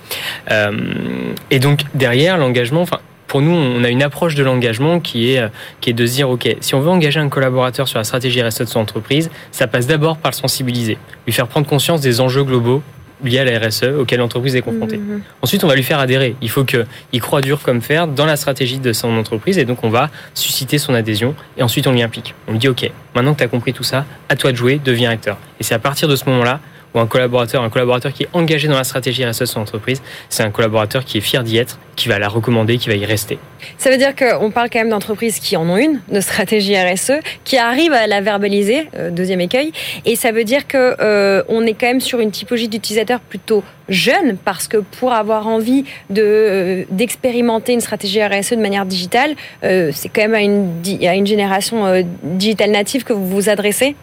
et 1.51 1.59
donc 1.59 1.83
derrière 1.93 2.39
l'engagement, 2.39 2.81
enfin 2.81 3.01
pour 3.29 3.43
nous, 3.43 3.53
on 3.53 3.85
a 3.85 3.91
une 3.91 4.03
approche 4.03 4.35
de 4.35 4.43
l'engagement 4.43 5.01
qui 5.01 5.31
est, 5.31 5.43
qui 5.81 5.91
est 5.91 5.93
de 5.93 6.07
se 6.07 6.15
dire, 6.15 6.31
OK, 6.31 6.49
si 6.61 6.75
on 6.75 6.81
veut 6.81 6.89
engager 6.89 7.21
un 7.21 7.29
collaborateur 7.29 7.87
sur 7.87 7.99
la 7.99 8.05
stratégie 8.05 8.43
RSE 8.43 8.61
de 8.61 8.65
son 8.65 8.81
entreprise, 8.81 9.31
ça 9.53 9.67
passe 9.67 9.87
d'abord 9.87 10.17
par 10.17 10.33
le 10.33 10.37
sensibiliser, 10.37 10.99
lui 11.27 11.33
faire 11.33 11.47
prendre 11.47 11.67
conscience 11.67 12.01
des 12.01 12.21
enjeux 12.21 12.43
globaux 12.43 12.83
liés 13.23 13.39
à 13.39 13.45
la 13.45 13.59
RSE 13.59 13.85
auxquels 13.99 14.21
l'entreprise 14.21 14.57
est 14.57 14.63
confrontée. 14.63 14.99
Mhm. 14.99 15.23
Ensuite, 15.43 15.65
on 15.65 15.69
va 15.69 15.75
lui 15.75 15.83
faire 15.83 15.99
adhérer. 15.99 16.37
Il 16.41 16.51
faut 16.51 16.65
qu'il 16.65 17.21
croit 17.21 17.41
dur 17.41 17.61
comme 17.63 17.81
fer 17.81 18.07
dans 18.07 18.27
la 18.27 18.37
stratégie 18.37 18.79
de 18.79 18.93
son 18.93 19.17
entreprise 19.17 19.59
et 19.59 19.65
donc 19.65 19.85
on 19.85 19.91
va 19.91 20.11
susciter 20.35 20.79
son 20.79 20.95
adhésion 20.95 21.35
et 21.57 21.63
ensuite 21.63 21.87
on 21.87 21.93
lui 21.93 22.03
implique. 22.03 22.35
On 22.47 22.53
lui 22.53 22.59
dit, 22.59 22.69
OK, 22.69 22.91
maintenant 23.15 23.35
que 23.35 23.39
tu 23.39 23.45
as 23.45 23.49
compris 23.49 23.73
tout 23.73 23.83
ça, 23.83 24.05
à 24.29 24.37
toi 24.37 24.53
de 24.53 24.57
jouer, 24.57 24.81
deviens 24.83 25.11
acteur. 25.11 25.37
Et 25.61 25.65
c'est 25.65 25.75
à 25.75 25.79
partir 25.79 26.09
de 26.09 26.17
ce 26.17 26.25
moment-là 26.27 26.61
ou 26.95 27.01
un 27.01 27.07
collaborateur, 27.07 27.63
un 27.63 27.71
collaborateur 27.71 28.13
qui 28.13 28.23
est 28.23 28.29
engagé 28.33 28.69
dans 28.69 28.77
la 28.77 28.85
stratégie 28.85 29.25
RSE 29.25 29.41
de 29.41 29.45
son 29.45 29.61
entreprise, 29.61 30.03
c'est 30.29 30.43
un 30.43 30.51
collaborateur 30.51 31.05
qui 31.05 31.19
est 31.19 31.21
fier 31.21 31.45
d'y 31.45 31.59
être, 31.59 31.79
qui 31.99 32.09
va 32.09 32.19
la 32.21 32.29
recommander, 32.29 32.79
qui 32.79 32.89
va 32.89 32.95
y 32.95 33.05
rester. 33.05 33.39
Ça 33.77 33.91
veut 33.91 33.97
dire 33.97 34.15
qu'on 34.15 34.53
parle 34.53 34.71
quand 34.71 34.79
même 34.79 34.89
d'entreprises 34.89 35.41
qui 35.41 35.57
en 35.57 35.69
ont 35.69 35.77
une, 35.77 36.01
de 36.11 36.21
stratégie 36.21 36.77
RSE, 36.77 37.15
qui 37.43 37.59
arrivent 37.59 37.93
à 37.93 38.07
la 38.07 38.21
verbaliser, 38.21 38.89
euh, 38.95 39.11
deuxième 39.11 39.41
écueil, 39.41 39.73
et 40.07 40.15
ça 40.15 40.31
veut 40.31 40.45
dire 40.45 40.69
qu'on 40.69 40.79
euh, 40.79 41.67
est 41.67 41.75
quand 41.75 41.89
même 41.89 42.01
sur 42.01 42.21
une 42.21 42.31
typologie 42.31 42.69
d'utilisateurs 42.69 43.19
plutôt 43.19 43.65
jeune, 43.89 44.37
parce 44.45 44.69
que 44.69 44.77
pour 44.77 45.13
avoir 45.13 45.49
envie 45.49 45.85
de 46.09 46.23
euh, 46.23 46.85
d'expérimenter 46.91 47.73
une 47.73 47.81
stratégie 47.81 48.23
RSE 48.23 48.53
de 48.53 48.63
manière 48.63 48.87
digitale, 48.87 49.35
c'est 49.63 50.09
quand 50.09 50.23
même 50.23 50.35
à 50.35 50.43
une, 50.43 50.71
à 51.03 51.15
une 51.17 51.27
génération 51.27 52.05
digitale 52.23 52.71
native 52.71 53.03
que 53.03 53.13
vous 53.13 53.27
vous 53.27 53.49
adressez 53.49 53.97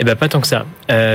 Eh 0.00 0.04
bien, 0.04 0.16
pas 0.16 0.28
tant 0.28 0.40
que 0.40 0.46
ça. 0.46 0.64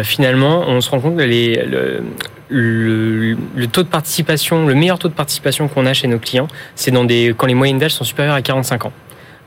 finalement, 0.04 0.65
on 0.67 0.82
se 0.82 0.89
rend 0.89 1.00
compte 1.00 1.17
que 1.17 1.23
les, 1.23 1.56
le, 1.65 2.04
le, 2.49 3.36
taux 3.71 3.83
de 3.83 3.88
participation, 3.88 4.65
le 4.65 4.75
meilleur 4.75 4.99
taux 4.99 5.10
de 5.10 5.13
participation 5.13 5.67
qu'on 5.67 5.86
a 5.86 5.93
chez 5.93 6.07
nos 6.07 6.19
clients, 6.19 6.47
c'est 6.75 6.91
dans 6.91 7.03
des 7.03 7.33
quand 7.38 7.47
les 7.47 7.53
moyennes 7.53 7.79
d'âge 7.79 7.93
sont 7.93 8.03
supérieures 8.03 8.36
à 8.36 8.41
45 8.41 8.86
ans. 8.86 8.93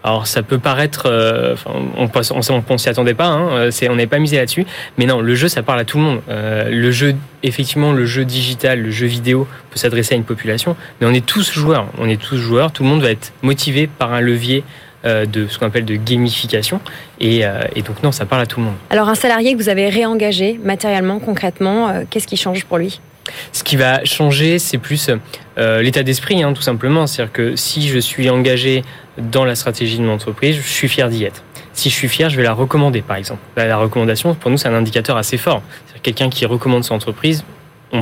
Alors 0.02 0.26
ça 0.26 0.42
peut 0.42 0.58
paraître, 0.58 1.02
euh, 1.06 1.54
on 1.66 2.08
on, 2.14 2.78
s'y 2.78 2.88
attendait 2.88 3.12
pas, 3.12 3.26
hein, 3.26 3.48
euh, 3.50 3.70
on 3.90 3.96
n'avait 3.96 4.06
pas 4.06 4.18
misé 4.18 4.38
là-dessus, 4.38 4.64
mais 4.96 5.04
non, 5.04 5.20
le 5.20 5.34
jeu 5.34 5.48
ça 5.48 5.62
parle 5.62 5.78
à 5.78 5.84
tout 5.84 5.98
le 5.98 6.04
monde. 6.04 6.20
Euh, 6.30 6.70
le 6.70 6.90
jeu, 6.90 7.14
effectivement, 7.42 7.92
le 7.92 8.06
jeu 8.06 8.24
digital, 8.24 8.80
le 8.80 8.90
jeu 8.90 9.06
vidéo 9.06 9.46
peut 9.70 9.78
s'adresser 9.78 10.14
à 10.14 10.16
une 10.16 10.24
population, 10.24 10.74
mais 11.00 11.06
on 11.06 11.12
est 11.12 11.24
tous 11.24 11.52
joueurs, 11.52 11.86
on 11.98 12.08
est 12.08 12.20
tous 12.20 12.38
joueurs, 12.38 12.72
tout 12.72 12.82
le 12.82 12.88
monde 12.88 13.02
va 13.02 13.10
être 13.10 13.32
motivé 13.42 13.88
par 13.88 14.14
un 14.14 14.22
levier 14.22 14.64
de 15.04 15.46
ce 15.48 15.58
qu'on 15.58 15.66
appelle 15.66 15.84
de 15.84 15.96
gamification. 15.96 16.80
Et, 17.20 17.44
euh, 17.44 17.62
et, 17.74 17.82
donc 17.82 18.02
non, 18.02 18.12
ça 18.12 18.26
parle 18.26 18.42
à 18.42 18.46
tout 18.46 18.60
le 18.60 18.66
monde. 18.66 18.76
Alors 18.90 19.08
un 19.08 19.14
salarié 19.14 19.52
que 19.52 19.58
vous 19.58 19.68
avez 19.68 19.88
réengagé 19.88 20.60
matériellement, 20.62 21.18
concrètement, 21.18 21.88
euh, 21.88 22.02
qu'est-ce 22.08 22.26
qui 22.26 22.36
change 22.36 22.64
pour 22.64 22.78
lui? 22.78 23.00
Ce 23.52 23.62
qui 23.62 23.76
va 23.76 24.04
changer, 24.04 24.58
c'est 24.58 24.78
plus 24.78 25.08
l'état 25.56 26.02
d'esprit, 26.02 26.42
hein, 26.42 26.52
tout 26.52 26.62
simplement. 26.62 27.06
C'est-à-dire 27.06 27.32
que 27.32 27.54
si 27.54 27.86
je 27.86 27.98
suis 27.98 28.28
engagé 28.28 28.82
dans 29.18 29.44
la 29.44 29.54
stratégie 29.54 29.98
de 29.98 30.02
mon 30.02 30.14
entreprise, 30.14 30.56
je 30.56 30.68
suis 30.68 30.88
fier 30.88 31.08
d'y 31.08 31.24
être. 31.24 31.44
Si 31.72 31.90
je 31.90 31.94
suis 31.94 32.08
fier, 32.08 32.28
je 32.28 32.36
vais 32.36 32.42
la 32.42 32.52
recommander, 32.52 33.02
par 33.02 33.16
exemple. 33.16 33.40
La 33.56 33.76
recommandation, 33.76 34.34
pour 34.34 34.50
nous, 34.50 34.56
c'est 34.56 34.68
un 34.68 34.74
indicateur 34.74 35.16
assez 35.16 35.36
fort. 35.36 35.62
Quelqu'un 36.02 36.28
qui 36.28 36.44
recommande 36.44 36.82
son 36.82 36.94
entreprise, 36.94 37.44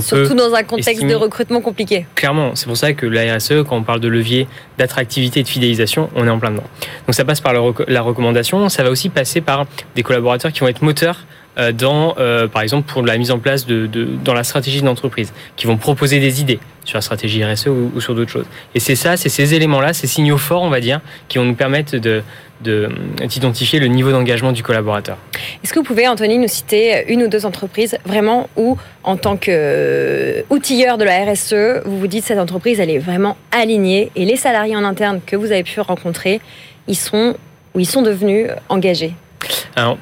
Surtout 0.00 0.34
dans 0.34 0.54
un 0.54 0.62
contexte 0.62 1.04
de 1.04 1.14
recrutement 1.14 1.60
compliqué. 1.60 2.06
Clairement, 2.14 2.54
c'est 2.54 2.66
pour 2.66 2.76
ça 2.76 2.92
que 2.92 3.06
la 3.06 3.36
RSE, 3.36 3.64
quand 3.68 3.76
on 3.76 3.82
parle 3.82 4.00
de 4.00 4.08
levier 4.08 4.46
d'attractivité 4.76 5.40
et 5.40 5.42
de 5.42 5.48
fidélisation, 5.48 6.10
on 6.14 6.26
est 6.26 6.30
en 6.30 6.38
plein 6.38 6.50
dedans. 6.50 6.64
Donc 7.06 7.14
ça 7.14 7.24
passe 7.24 7.40
par 7.40 7.52
la 7.52 8.00
recommandation, 8.02 8.68
ça 8.68 8.82
va 8.82 8.90
aussi 8.90 9.08
passer 9.08 9.40
par 9.40 9.66
des 9.96 10.02
collaborateurs 10.02 10.52
qui 10.52 10.60
vont 10.60 10.68
être 10.68 10.82
moteurs 10.82 11.24
euh, 11.58 11.72
dans, 11.72 12.14
euh, 12.18 12.46
par 12.46 12.62
exemple, 12.62 12.90
pour 12.90 13.02
la 13.02 13.18
mise 13.18 13.30
en 13.30 13.38
place 13.38 13.66
de, 13.66 13.86
de 13.86 14.06
dans 14.24 14.34
la 14.34 14.44
stratégie 14.44 14.80
de 14.80 14.86
l'entreprise, 14.86 15.32
qui 15.56 15.66
vont 15.66 15.76
proposer 15.76 16.20
des 16.20 16.40
idées 16.40 16.60
sur 16.88 16.96
la 16.96 17.02
stratégie 17.02 17.44
RSE 17.44 17.66
ou, 17.66 18.00
sur 18.00 18.14
d'autres 18.14 18.30
choses. 18.30 18.46
Et 18.74 18.80
c'est 18.80 18.96
ça, 18.96 19.16
c'est 19.18 19.28
ces 19.28 19.52
éléments-là, 19.52 19.92
ces 19.92 20.06
signaux 20.06 20.38
forts, 20.38 20.62
on 20.62 20.70
va 20.70 20.80
dire, 20.80 21.00
qui 21.28 21.38
vont 21.38 21.44
nous 21.44 21.54
permettre 21.54 21.96
de 21.96 22.22
d'identifier 22.60 23.78
le 23.78 23.86
niveau 23.86 24.10
d'engagement 24.10 24.50
du 24.50 24.64
collaborateur. 24.64 25.16
Est-ce 25.62 25.72
que 25.72 25.78
vous 25.78 25.84
pouvez, 25.84 26.08
Anthony, 26.08 26.38
nous 26.38 26.48
citer 26.48 27.04
une 27.06 27.22
ou 27.22 27.28
deux 27.28 27.46
entreprises 27.46 27.96
vraiment 28.04 28.48
où, 28.56 28.76
en 29.04 29.16
tant 29.16 29.36
qu'outilleur 29.36 30.98
de 30.98 31.04
la 31.04 31.24
RSE, 31.24 31.84
vous 31.84 32.00
vous 32.00 32.08
dites 32.08 32.24
cette 32.24 32.40
entreprise, 32.40 32.80
elle 32.80 32.90
est 32.90 32.98
vraiment 32.98 33.36
alignée 33.52 34.10
et 34.16 34.24
les 34.24 34.34
salariés 34.34 34.74
en 34.74 34.82
interne 34.82 35.20
que 35.24 35.36
vous 35.36 35.52
avez 35.52 35.62
pu 35.62 35.78
rencontrer, 35.78 36.40
ils 36.88 36.96
sont 36.96 37.36
ou 37.76 37.78
ils 37.78 37.86
sont 37.86 38.02
devenus 38.02 38.48
engagés? 38.68 39.14
Alors, 39.76 39.96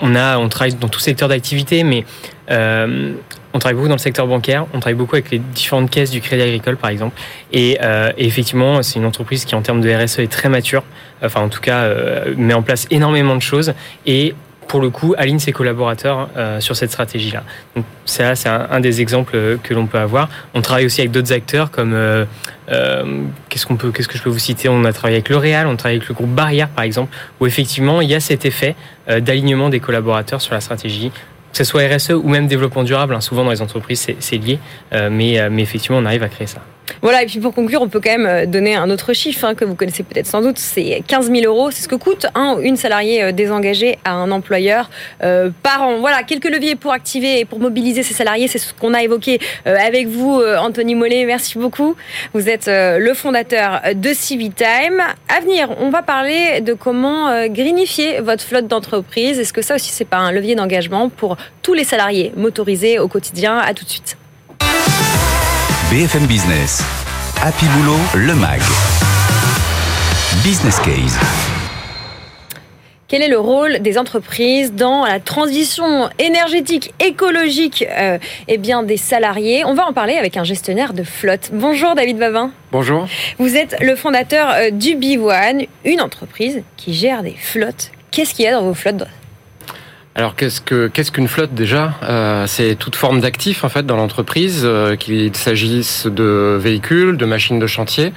on, 0.00 0.16
a, 0.16 0.38
on 0.38 0.48
travaille 0.48 0.74
dans 0.74 0.88
tout 0.88 0.98
secteur 0.98 1.28
d'activité, 1.28 1.84
mais 1.84 2.04
euh, 2.50 3.12
on 3.54 3.58
travaille 3.58 3.76
beaucoup 3.76 3.88
dans 3.88 3.94
le 3.94 4.00
secteur 4.00 4.26
bancaire, 4.26 4.66
on 4.72 4.80
travaille 4.80 4.96
beaucoup 4.96 5.14
avec 5.14 5.30
les 5.30 5.38
différentes 5.38 5.90
caisses 5.90 6.10
du 6.10 6.20
Crédit 6.20 6.42
Agricole, 6.42 6.76
par 6.76 6.90
exemple. 6.90 7.18
Et, 7.52 7.78
euh, 7.82 8.12
effectivement, 8.16 8.82
c'est 8.82 8.98
une 8.98 9.04
entreprise 9.04 9.44
qui, 9.44 9.54
en 9.54 9.62
termes 9.62 9.80
de 9.80 9.92
RSE, 9.92 10.20
est 10.20 10.30
très 10.30 10.48
mature. 10.48 10.84
Enfin, 11.22 11.42
en 11.42 11.48
tout 11.48 11.60
cas, 11.60 11.82
euh, 11.82 12.34
met 12.36 12.54
en 12.54 12.62
place 12.62 12.86
énormément 12.90 13.36
de 13.36 13.42
choses. 13.42 13.74
Et 14.06 14.34
pour 14.72 14.80
le 14.80 14.88
coup, 14.88 15.14
aligne 15.18 15.38
ses 15.38 15.52
collaborateurs 15.52 16.30
euh, 16.34 16.58
sur 16.60 16.76
cette 16.76 16.90
stratégie-là. 16.90 17.42
Donc 17.76 17.84
ça, 18.06 18.34
c'est 18.34 18.48
un, 18.48 18.80
des 18.80 19.02
exemples 19.02 19.36
euh, 19.36 19.56
que 19.62 19.74
l'on 19.74 19.86
peut 19.86 19.98
avoir. 19.98 20.30
On 20.54 20.62
travaille 20.62 20.86
aussi 20.86 21.02
avec 21.02 21.10
d'autres 21.10 21.34
acteurs 21.34 21.70
comme 21.70 21.92
euh, 21.92 22.24
qu'est-ce 23.50 23.66
qu'on 23.66 23.76
peut, 23.76 23.92
qu'est-ce 23.92 24.08
que 24.08 24.16
je 24.16 24.22
peux 24.22 24.30
vous 24.30 24.38
citer? 24.38 24.70
On 24.70 24.86
a 24.86 24.92
travaillé 24.94 25.16
avec 25.16 25.28
L'Oréal, 25.28 25.66
on 25.66 25.76
travaille 25.76 25.96
avec 25.98 26.08
le 26.08 26.14
groupe 26.14 26.30
Barrière 26.30 26.68
par 26.68 26.84
exemple, 26.84 27.14
où 27.38 27.46
effectivement 27.46 28.00
il 28.00 28.08
y 28.08 28.14
a 28.14 28.20
cet 28.20 28.46
effet 28.46 28.74
d'alignement 29.08 29.68
des 29.68 29.80
collaborateurs 29.80 30.40
sur 30.40 30.54
la 30.54 30.62
stratégie 30.62 31.12
que 31.52 31.58
ce 31.58 31.64
soit 31.64 31.82
RSE 31.86 32.10
ou 32.10 32.28
même 32.28 32.46
développement 32.46 32.82
durable, 32.82 33.14
hein, 33.14 33.20
souvent 33.20 33.44
dans 33.44 33.50
les 33.50 33.62
entreprises 33.62 34.08
c'est 34.18 34.36
lié, 34.38 34.58
mais, 34.92 35.48
mais 35.50 35.62
effectivement 35.62 35.98
on 35.98 36.06
arrive 36.06 36.22
à 36.22 36.28
créer 36.28 36.46
ça. 36.46 36.62
Voilà, 37.00 37.22
et 37.22 37.26
puis 37.26 37.40
pour 37.40 37.54
conclure, 37.54 37.82
on 37.82 37.88
peut 37.88 38.00
quand 38.00 38.10
même 38.10 38.26
euh, 38.26 38.46
donner 38.46 38.74
un 38.74 38.90
autre 38.90 39.12
chiffre 39.12 39.44
hein, 39.44 39.54
que 39.54 39.64
vous 39.64 39.74
connaissez 39.74 40.02
peut-être 40.02 40.26
sans 40.26 40.42
doute, 40.42 40.58
c'est 40.58 41.02
15 41.06 41.30
000 41.30 41.44
euros. 41.44 41.70
C'est 41.70 41.82
ce 41.82 41.88
que 41.88 41.94
coûte 41.94 42.26
un 42.34 42.58
une 42.60 42.76
salariée 42.76 43.22
euh, 43.22 43.32
désengagée 43.32 43.98
à 44.04 44.12
un 44.12 44.30
employeur 44.30 44.90
euh, 45.22 45.50
par 45.62 45.82
an. 45.82 45.98
Voilà, 46.00 46.22
quelques 46.22 46.50
leviers 46.50 46.76
pour 46.76 46.92
activer 46.92 47.40
et 47.40 47.44
pour 47.44 47.60
mobiliser 47.60 48.02
ces 48.02 48.14
salariés, 48.14 48.48
c'est 48.48 48.58
ce 48.58 48.74
qu'on 48.74 48.94
a 48.94 49.02
évoqué 49.02 49.40
avec 49.64 50.08
vous, 50.08 50.42
Anthony 50.58 50.94
Mollet. 50.94 51.24
Merci 51.24 51.58
beaucoup. 51.58 51.94
Vous 52.34 52.48
êtes 52.48 52.66
le 52.68 53.14
fondateur 53.14 53.80
de 53.94 54.12
Civitime. 54.12 55.02
À 55.28 55.40
venir, 55.40 55.68
on 55.80 55.90
va 55.90 56.02
parler 56.02 56.60
de 56.60 56.72
comment 56.72 57.46
greenifier 57.46 58.20
votre 58.20 58.42
flotte 58.42 58.66
d'entreprise. 58.66 59.38
Est-ce 59.38 59.52
que 59.52 59.62
ça 59.62 59.76
aussi, 59.76 59.90
c'est 59.90 60.04
pas 60.04 60.18
un 60.18 60.32
levier 60.32 60.54
d'engagement 60.54 61.08
pour 61.08 61.36
tous 61.62 61.74
les 61.74 61.84
salariés 61.84 62.32
motorisés 62.36 62.98
au 62.98 63.08
quotidien? 63.08 63.58
À 63.58 63.74
tout 63.74 63.84
de 63.84 63.90
suite. 63.90 64.16
BFM 65.92 66.24
Business. 66.24 66.82
Happy 67.42 67.66
Boulot, 67.66 67.98
le 68.14 68.34
MAG. 68.34 68.62
Business 70.42 70.80
Case. 70.80 71.18
Quel 73.08 73.20
est 73.20 73.28
le 73.28 73.38
rôle 73.38 73.80
des 73.80 73.98
entreprises 73.98 74.72
dans 74.72 75.04
la 75.04 75.20
transition 75.20 76.08
énergétique, 76.18 76.94
écologique 76.98 77.84
euh, 77.90 78.16
eh 78.48 78.56
bien, 78.56 78.82
des 78.82 78.96
salariés? 78.96 79.66
On 79.66 79.74
va 79.74 79.84
en 79.84 79.92
parler 79.92 80.14
avec 80.14 80.38
un 80.38 80.44
gestionnaire 80.44 80.94
de 80.94 81.02
flotte. 81.02 81.50
Bonjour 81.52 81.94
David 81.94 82.16
Bavin. 82.16 82.52
Bonjour. 82.70 83.06
Vous 83.38 83.54
êtes 83.54 83.76
le 83.82 83.94
fondateur 83.94 84.48
euh, 84.48 84.70
du 84.70 84.96
B1, 84.96 85.68
une 85.84 86.00
entreprise 86.00 86.62
qui 86.78 86.94
gère 86.94 87.22
des 87.22 87.36
flottes. 87.36 87.90
Qu'est-ce 88.10 88.32
qu'il 88.32 88.46
y 88.46 88.48
a 88.48 88.52
dans 88.52 88.62
vos 88.62 88.72
flottes? 88.72 89.04
Alors 90.14 90.36
qu'est-ce 90.36 90.60
que 90.60 90.88
qu'est-ce 90.88 91.10
qu'une 91.10 91.28
flotte 91.28 91.54
déjà? 91.54 91.94
Euh, 92.02 92.46
C'est 92.46 92.74
toute 92.74 92.96
forme 92.96 93.20
d'actifs 93.20 93.64
en 93.64 93.68
fait 93.68 93.86
dans 93.86 93.96
l'entreprise, 93.96 94.62
euh, 94.64 94.96
qu'il 94.96 95.34
s'agisse 95.34 96.06
de 96.06 96.58
véhicules, 96.60 97.16
de 97.16 97.24
machines 97.24 97.58
de 97.58 97.66
chantier, 97.66 98.12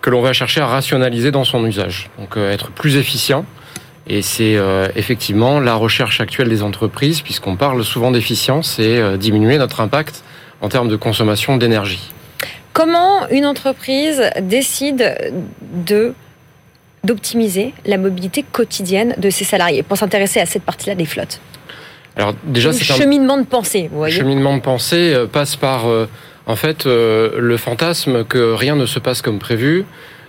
que 0.00 0.10
l'on 0.10 0.20
va 0.20 0.32
chercher 0.32 0.60
à 0.60 0.66
rationaliser 0.66 1.30
dans 1.30 1.44
son 1.44 1.64
usage. 1.64 2.10
Donc 2.18 2.36
euh, 2.36 2.50
être 2.50 2.70
plus 2.70 2.96
efficient. 2.96 3.44
Et 4.10 4.22
c'est 4.22 4.56
euh, 4.56 4.88
effectivement 4.96 5.60
la 5.60 5.74
recherche 5.74 6.20
actuelle 6.20 6.48
des 6.48 6.62
entreprises, 6.62 7.20
puisqu'on 7.20 7.56
parle 7.56 7.84
souvent 7.84 8.10
d'efficience, 8.10 8.74
c'est 8.76 9.18
diminuer 9.18 9.58
notre 9.58 9.80
impact 9.80 10.24
en 10.60 10.68
termes 10.68 10.88
de 10.88 10.96
consommation 10.96 11.56
d'énergie. 11.56 12.10
Comment 12.72 13.28
une 13.28 13.44
entreprise 13.44 14.22
décide 14.40 15.14
de 15.86 16.14
d'optimiser 17.04 17.74
la 17.86 17.98
mobilité 17.98 18.44
quotidienne 18.50 19.14
de 19.18 19.30
ses 19.30 19.44
salariés 19.44 19.82
pour 19.82 19.96
s'intéresser 19.96 20.40
à 20.40 20.46
cette 20.46 20.62
partie-là 20.62 20.94
des 20.94 21.04
flottes 21.04 21.40
Alors 22.16 22.34
déjà, 22.44 22.72
c'est 22.72 22.92
un 22.92 22.96
cheminement 22.96 23.38
de 23.38 23.44
pensée. 23.44 23.88
Vous 23.90 23.98
voyez 23.98 24.14
cheminement 24.14 24.56
de 24.56 24.62
pensée 24.62 25.14
euh, 25.14 25.26
passe 25.26 25.56
par 25.56 25.88
euh, 25.88 26.08
en 26.46 26.56
fait 26.56 26.86
euh, 26.86 27.30
le 27.38 27.56
fantasme 27.56 28.24
que 28.24 28.52
rien 28.52 28.76
ne 28.76 28.86
se 28.86 28.98
passe 28.98 29.22
comme 29.22 29.38
prévu, 29.38 29.84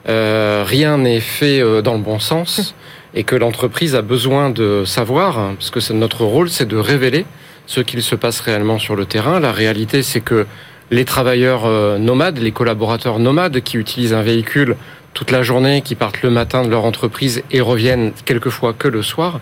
rien 0.06 0.98
n'est 0.98 1.20
fait 1.20 1.62
dans 1.84 1.94
le 1.94 2.00
bon 2.00 2.20
sens 2.20 2.74
et 3.14 3.24
que 3.24 3.36
l'entreprise 3.36 3.96
a 3.96 4.02
besoin 4.02 4.50
de 4.50 4.84
savoir, 4.86 5.38
hein, 5.38 5.56
parce 5.58 5.70
que 5.70 5.94
notre 5.94 6.24
rôle, 6.24 6.50
c'est 6.50 6.68
de 6.68 6.78
révéler 6.78 7.26
ce 7.68 7.82
qu'il 7.82 8.02
se 8.02 8.16
passe 8.16 8.40
réellement 8.40 8.80
sur 8.80 8.96
le 8.96 9.06
terrain. 9.06 9.40
La 9.40 9.52
réalité, 9.52 10.02
c'est 10.02 10.22
que 10.22 10.48
les 10.90 11.06
travailleurs 11.06 11.68
nomades, 12.00 12.40
les 12.40 12.52
collaborateurs 12.52 13.20
nomades 13.20 13.60
qui 13.62 13.78
utilisent 13.78 14.14
un 14.14 14.24
véhicule 14.24 14.76
toute 15.14 15.32
la 15.32 15.44
journée, 15.44 15.82
qui 15.82 15.96
partent 15.96 16.22
le 16.22 16.30
matin 16.30 16.64
de 16.64 16.70
leur 16.70 16.86
entreprise 16.86 17.44
et 17.52 17.62
reviennent 17.62 18.12
quelquefois 18.26 18.74
que 18.74 18.88
le 18.88 19.02
soir, 19.02 19.40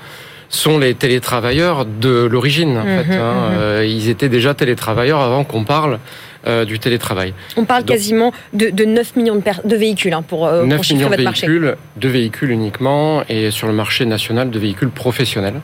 sont 0.49 0.79
les 0.79 0.93
télétravailleurs 0.93 1.85
de 1.85 2.25
l'origine. 2.25 2.77
En 2.77 2.83
fait, 2.83 3.03
mhm, 3.03 3.19
hein. 3.19 3.49
mhm. 3.49 3.57
Euh, 3.57 3.85
ils 3.85 4.09
étaient 4.09 4.29
déjà 4.29 4.53
télétravailleurs 4.53 5.19
avant 5.19 5.43
qu'on 5.43 5.65
parle 5.65 5.99
euh, 6.47 6.63
du 6.63 6.79
télétravail. 6.79 7.33
On 7.57 7.65
parle 7.65 7.83
quasiment 7.83 8.31
de, 8.53 8.85
9 8.85 9.15
millions 9.17 9.35
de, 9.35 9.43
de 9.67 9.75
véhicules 9.75 10.13
hein, 10.13 10.21
pour, 10.21 10.47
euh, 10.47 10.65
9 10.65 10.77
pour 10.77 10.95
millions 10.95 11.09
de 11.09 11.15
véhicules, 11.15 11.75
de 11.97 12.07
véhicules 12.07 12.51
uniquement, 12.51 13.23
et 13.27 13.51
sur 13.51 13.67
le 13.67 13.73
marché 13.73 14.05
national 14.05 14.49
de 14.49 14.59
véhicules 14.59 14.89
professionnels 14.89 15.59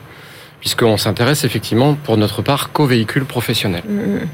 puisqu'on 0.64 0.96
s'intéresse 0.96 1.44
effectivement 1.44 1.92
pour 1.92 2.16
notre 2.16 2.40
part 2.40 2.72
qu'aux 2.72 2.86
véhicules 2.86 3.26
professionnels. 3.26 3.82
Mm, 3.86 4.14
mm. 4.14 4.28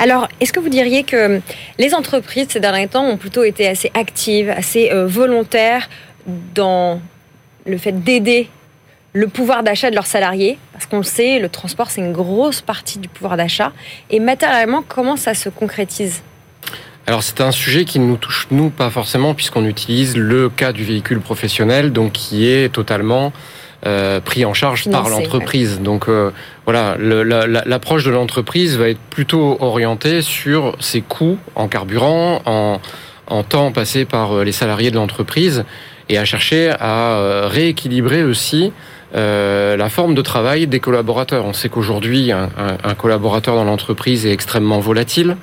Alors, 0.00 0.26
est-ce 0.40 0.52
que 0.52 0.58
vous 0.58 0.70
diriez 0.70 1.04
que 1.04 1.40
les 1.78 1.94
entreprises 1.94 2.48
ces 2.50 2.58
derniers 2.58 2.88
temps 2.88 3.04
ont 3.04 3.16
plutôt 3.16 3.44
été 3.44 3.68
assez 3.68 3.92
actives, 3.94 4.50
assez 4.50 4.90
euh, 4.90 5.06
volontaires 5.06 5.88
dans 6.26 7.00
le 7.64 7.78
fait 7.78 7.92
d'aider 7.92 8.48
le 9.12 9.28
pouvoir 9.28 9.62
d'achat 9.62 9.90
de 9.90 9.94
leurs 9.94 10.06
salariés, 10.06 10.58
parce 10.72 10.86
qu'on 10.86 10.96
le 10.96 11.04
sait, 11.04 11.38
le 11.38 11.48
transport, 11.48 11.92
c'est 11.92 12.00
une 12.00 12.12
grosse 12.12 12.60
partie 12.60 12.98
du 12.98 13.08
pouvoir 13.08 13.36
d'achat. 13.36 13.70
Et 14.10 14.18
matériellement, 14.18 14.82
comment 14.86 15.16
ça 15.16 15.34
se 15.34 15.48
concrétise? 15.48 16.22
Alors 17.06 17.22
c'est 17.22 17.40
un 17.40 17.52
sujet 17.52 17.84
qui 17.84 18.00
ne 18.00 18.06
nous 18.06 18.16
touche 18.16 18.48
nous 18.50 18.68
pas 18.68 18.90
forcément 18.90 19.32
puisqu'on 19.32 19.64
utilise 19.64 20.14
le 20.16 20.50
cas 20.50 20.72
du 20.72 20.84
véhicule 20.84 21.20
professionnel 21.20 21.90
donc 21.90 22.12
qui 22.12 22.46
est 22.46 22.70
totalement 22.70 23.32
euh, 23.86 24.20
pris 24.20 24.44
en 24.44 24.54
charge 24.54 24.90
par 24.90 25.08
l'entreprise. 25.08 25.80
Donc 25.80 26.08
euh, 26.08 26.32
voilà, 26.64 26.96
l'approche 26.98 28.04
de 28.04 28.10
l'entreprise 28.10 28.76
va 28.76 28.88
être 28.88 28.98
plutôt 28.98 29.56
orientée 29.60 30.20
sur 30.20 30.74
ses 30.80 31.00
coûts 31.00 31.38
en 31.54 31.68
carburant, 31.68 32.42
en, 32.44 32.80
en 33.28 33.42
temps 33.44 33.70
passé 33.70 34.04
par 34.04 34.32
euh, 34.32 34.42
les 34.42 34.50
salariés 34.50 34.90
de 34.90 34.96
l'entreprise 34.96 35.64
et 36.08 36.18
à 36.18 36.24
chercher 36.24 36.72
à 36.80 37.46
rééquilibrer 37.48 38.24
aussi 38.24 38.72
la 39.14 39.88
forme 39.90 40.14
de 40.14 40.22
travail 40.22 40.66
des 40.66 40.80
collaborateurs. 40.80 41.44
On 41.44 41.52
sait 41.52 41.68
qu'aujourd'hui, 41.68 42.32
un, 42.32 42.48
un, 42.82 42.94
collaborateur 42.94 43.54
dans 43.54 43.64
l'entreprise 43.64 44.26
est 44.26 44.32
extrêmement 44.32 44.80
volatile. 44.80 45.36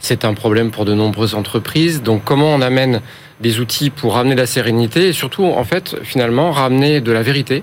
C'est 0.00 0.24
un 0.24 0.34
problème 0.34 0.72
pour 0.72 0.84
de 0.84 0.92
nombreuses 0.92 1.36
entreprises. 1.36 2.02
Donc 2.02 2.22
comment 2.24 2.52
on 2.52 2.60
amène 2.60 3.00
des 3.40 3.60
outils 3.60 3.90
pour 3.90 4.14
ramener 4.14 4.34
la 4.34 4.46
sérénité 4.46 5.08
et 5.08 5.12
surtout, 5.12 5.44
en 5.44 5.64
fait, 5.64 5.96
finalement, 6.02 6.50
ramener 6.50 7.00
de 7.00 7.12
la 7.12 7.22
vérité 7.22 7.62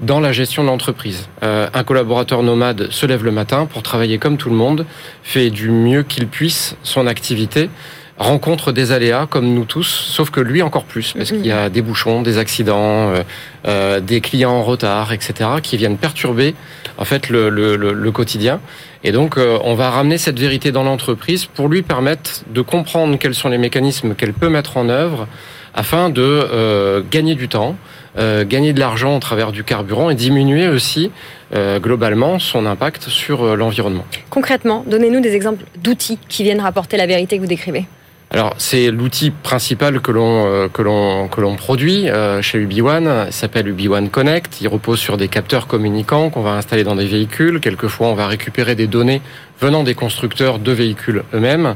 dans 0.00 0.20
la 0.20 0.32
gestion 0.32 0.62
de 0.62 0.68
l'entreprise. 0.68 1.28
Euh, 1.42 1.68
un 1.74 1.84
collaborateur 1.84 2.42
nomade 2.42 2.90
se 2.90 3.06
lève 3.06 3.24
le 3.24 3.32
matin 3.32 3.66
pour 3.66 3.82
travailler 3.82 4.18
comme 4.18 4.36
tout 4.36 4.48
le 4.48 4.56
monde, 4.56 4.86
fait 5.22 5.50
du 5.50 5.70
mieux 5.70 6.02
qu'il 6.02 6.26
puisse 6.26 6.76
son 6.82 7.06
activité, 7.06 7.68
rencontre 8.20 8.72
des 8.72 8.92
aléas 8.92 9.26
comme 9.26 9.52
nous 9.52 9.64
tous, 9.64 9.86
sauf 9.86 10.30
que 10.30 10.40
lui 10.40 10.62
encore 10.62 10.84
plus, 10.84 11.14
parce 11.16 11.30
qu'il 11.30 11.44
y 11.44 11.52
a 11.52 11.70
des 11.70 11.82
bouchons, 11.82 12.22
des 12.22 12.38
accidents, 12.38 13.10
euh, 13.10 13.22
euh, 13.66 14.00
des 14.00 14.20
clients 14.20 14.52
en 14.52 14.62
retard, 14.62 15.12
etc., 15.12 15.50
qui 15.62 15.76
viennent 15.76 15.96
perturber 15.96 16.54
en 17.00 17.04
fait 17.04 17.28
le, 17.30 17.48
le, 17.48 17.76
le 17.76 18.12
quotidien. 18.12 18.60
Et 19.02 19.10
donc, 19.10 19.36
euh, 19.36 19.58
on 19.64 19.74
va 19.74 19.90
ramener 19.90 20.18
cette 20.18 20.38
vérité 20.38 20.70
dans 20.70 20.84
l'entreprise 20.84 21.46
pour 21.46 21.68
lui 21.68 21.82
permettre 21.82 22.42
de 22.54 22.60
comprendre 22.60 23.18
quels 23.18 23.34
sont 23.34 23.48
les 23.48 23.58
mécanismes 23.58 24.14
qu'elle 24.14 24.34
peut 24.34 24.50
mettre 24.50 24.76
en 24.76 24.88
œuvre 24.88 25.26
afin 25.74 26.10
de 26.10 26.22
euh, 26.22 27.00
gagner 27.10 27.34
du 27.34 27.48
temps, 27.48 27.76
euh, 28.18 28.44
gagner 28.44 28.72
de 28.72 28.80
l'argent 28.80 29.16
au 29.16 29.20
travers 29.20 29.50
du 29.50 29.64
carburant 29.64 30.10
et 30.10 30.14
diminuer 30.14 30.68
aussi 30.68 31.10
globalement 31.82 32.38
son 32.38 32.64
impact 32.64 33.08
sur 33.08 33.56
l'environnement. 33.56 34.04
Concrètement, 34.30 34.84
donnez-nous 34.86 35.18
des 35.18 35.34
exemples 35.34 35.64
d'outils 35.82 36.20
qui 36.28 36.44
viennent 36.44 36.60
rapporter 36.60 36.96
la 36.96 37.06
vérité 37.06 37.38
que 37.38 37.40
vous 37.40 37.48
décrivez. 37.48 37.86
Alors 38.32 38.54
c'est 38.58 38.92
l'outil 38.92 39.32
principal 39.32 40.00
que 40.00 40.12
l'on 40.12 40.46
euh, 40.46 40.68
que 40.68 40.82
l'on 40.82 41.26
que 41.26 41.40
l'on 41.40 41.56
produit 41.56 42.08
euh, 42.08 42.40
chez 42.42 42.58
UbiOne. 42.58 43.24
Il 43.26 43.32
s'appelle 43.32 43.66
UbiOne 43.66 44.08
Connect. 44.08 44.60
Il 44.60 44.68
repose 44.68 45.00
sur 45.00 45.16
des 45.16 45.26
capteurs 45.26 45.66
communicants 45.66 46.30
qu'on 46.30 46.42
va 46.42 46.52
installer 46.52 46.84
dans 46.84 46.94
des 46.94 47.06
véhicules. 47.06 47.58
Quelquefois, 47.58 48.06
on 48.06 48.14
va 48.14 48.28
récupérer 48.28 48.76
des 48.76 48.86
données 48.86 49.20
venant 49.60 49.82
des 49.82 49.94
constructeurs 49.94 50.60
de 50.60 50.70
véhicules 50.70 51.24
eux-mêmes. 51.34 51.74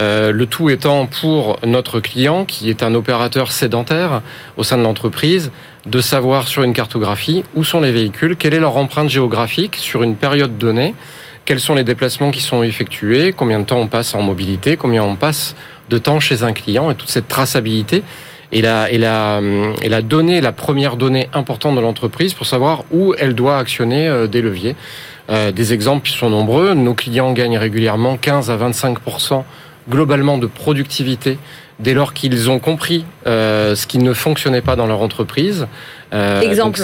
Euh, 0.00 0.30
le 0.30 0.46
tout 0.46 0.70
étant 0.70 1.06
pour 1.06 1.58
notre 1.66 1.98
client, 1.98 2.44
qui 2.44 2.70
est 2.70 2.84
un 2.84 2.94
opérateur 2.94 3.50
sédentaire 3.50 4.22
au 4.56 4.62
sein 4.62 4.78
de 4.78 4.84
l'entreprise, 4.84 5.50
de 5.86 6.00
savoir 6.00 6.46
sur 6.46 6.62
une 6.62 6.72
cartographie 6.72 7.42
où 7.56 7.64
sont 7.64 7.80
les 7.80 7.90
véhicules, 7.90 8.36
quelle 8.36 8.54
est 8.54 8.60
leur 8.60 8.76
empreinte 8.76 9.08
géographique 9.08 9.74
sur 9.74 10.04
une 10.04 10.14
période 10.14 10.56
donnée, 10.58 10.94
quels 11.48 11.60
sont 11.60 11.74
les 11.74 11.82
déplacements 11.82 12.30
qui 12.30 12.42
sont 12.42 12.62
effectués, 12.62 13.32
combien 13.32 13.58
de 13.58 13.64
temps 13.64 13.78
on 13.78 13.86
passe 13.86 14.14
en 14.14 14.20
mobilité, 14.20 14.76
combien 14.76 15.02
on 15.02 15.16
passe 15.16 15.56
de 15.88 15.96
temps 15.96 16.20
chez 16.20 16.42
un 16.42 16.52
client? 16.52 16.90
Et 16.90 16.94
toute 16.94 17.08
cette 17.08 17.26
traçabilité 17.26 18.02
et 18.52 18.60
la, 18.60 18.90
et 18.90 18.98
la, 18.98 19.40
et 19.80 19.88
la 19.88 20.02
donnée, 20.02 20.42
la 20.42 20.52
première 20.52 20.98
donnée 20.98 21.30
importante 21.32 21.74
de 21.74 21.80
l'entreprise 21.80 22.34
pour 22.34 22.44
savoir 22.44 22.84
où 22.90 23.14
elle 23.16 23.34
doit 23.34 23.56
actionner 23.56 24.06
euh, 24.08 24.26
des 24.26 24.42
leviers. 24.42 24.76
Euh, 25.30 25.50
des 25.50 25.72
exemples 25.72 26.06
qui 26.06 26.18
sont 26.18 26.28
nombreux. 26.28 26.74
Nos 26.74 26.92
clients 26.92 27.32
gagnent 27.32 27.56
régulièrement 27.56 28.18
15 28.18 28.50
à 28.50 28.56
25% 28.58 29.42
globalement 29.88 30.36
de 30.36 30.46
productivité 30.46 31.38
dès 31.80 31.94
lors 31.94 32.12
qu'ils 32.12 32.50
ont 32.50 32.58
compris 32.58 33.06
euh, 33.26 33.74
ce 33.74 33.86
qui 33.86 33.96
ne 33.96 34.12
fonctionnait 34.12 34.60
pas 34.60 34.76
dans 34.76 34.86
leur 34.86 35.00
entreprise. 35.00 35.66
Exemple. 36.12 36.82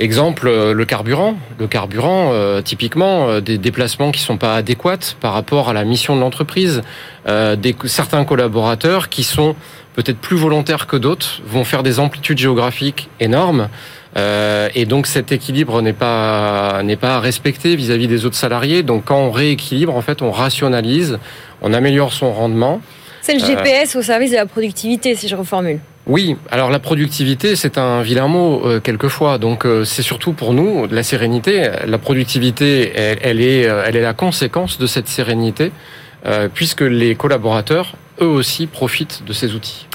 Exemple, 0.00 0.48
euh, 0.48 0.72
le 0.72 0.86
carburant. 0.86 1.36
Le 1.58 1.66
carburant, 1.66 2.30
euh, 2.32 2.62
typiquement, 2.62 3.28
euh, 3.28 3.40
des 3.42 3.58
déplacements 3.58 4.12
qui 4.12 4.20
sont 4.20 4.38
pas 4.38 4.56
adéquats 4.56 5.14
par 5.20 5.34
rapport 5.34 5.68
à 5.68 5.74
la 5.74 5.84
mission 5.84 6.16
de 6.16 6.20
l'entreprise. 6.20 6.82
des, 7.26 7.76
certains 7.84 8.24
collaborateurs 8.24 9.10
qui 9.10 9.24
sont 9.24 9.54
peut-être 9.94 10.18
plus 10.18 10.38
volontaires 10.38 10.86
que 10.86 10.96
d'autres 10.96 11.42
vont 11.44 11.64
faire 11.64 11.82
des 11.82 12.00
amplitudes 12.00 12.38
géographiques 12.38 13.10
énormes. 13.20 13.68
et 14.74 14.84
donc 14.86 15.06
cet 15.06 15.30
équilibre 15.32 15.82
n'est 15.82 15.92
pas 15.92 16.82
n'est 16.82 16.96
pas 16.96 17.20
respecté 17.20 17.76
vis-à-vis 17.76 18.08
des 18.08 18.24
autres 18.24 18.36
salariés. 18.36 18.82
Donc 18.82 19.04
quand 19.04 19.20
on 19.20 19.30
rééquilibre, 19.30 19.94
en 19.94 20.00
fait, 20.00 20.22
on 20.22 20.30
rationalise, 20.30 21.18
on 21.60 21.74
améliore 21.74 22.12
son 22.12 22.32
rendement. 22.32 22.80
C'est 23.20 23.34
le 23.34 23.44
GPS 23.44 23.94
au 23.96 24.02
service 24.02 24.30
de 24.30 24.36
la 24.36 24.46
productivité, 24.46 25.14
si 25.14 25.28
je 25.28 25.36
reformule. 25.36 25.80
Oui, 26.10 26.34
alors 26.50 26.70
la 26.70 26.80
productivité, 26.80 27.54
c'est 27.54 27.78
un 27.78 28.02
vilain 28.02 28.26
mot 28.26 28.62
euh, 28.64 28.80
quelquefois. 28.80 29.38
Donc 29.38 29.64
euh, 29.64 29.84
c'est 29.84 30.02
surtout 30.02 30.32
pour 30.32 30.54
nous 30.54 30.88
la 30.90 31.04
sérénité. 31.04 31.70
La 31.86 31.98
productivité, 31.98 32.92
elle, 32.96 33.40
est, 33.40 33.68
euh, 33.68 33.84
elle 33.86 33.94
est 33.94 34.02
la 34.02 34.12
conséquence 34.12 34.76
de 34.76 34.88
cette 34.88 35.06
sérénité, 35.06 35.70
puisque 36.52 36.80
les 36.80 37.14
collaborateurs, 37.14 37.94
eux 38.20 38.26
aussi, 38.26 38.66
profitent 38.66 39.22
de 39.24 39.32
ces 39.32 39.54
outils. 39.54 39.86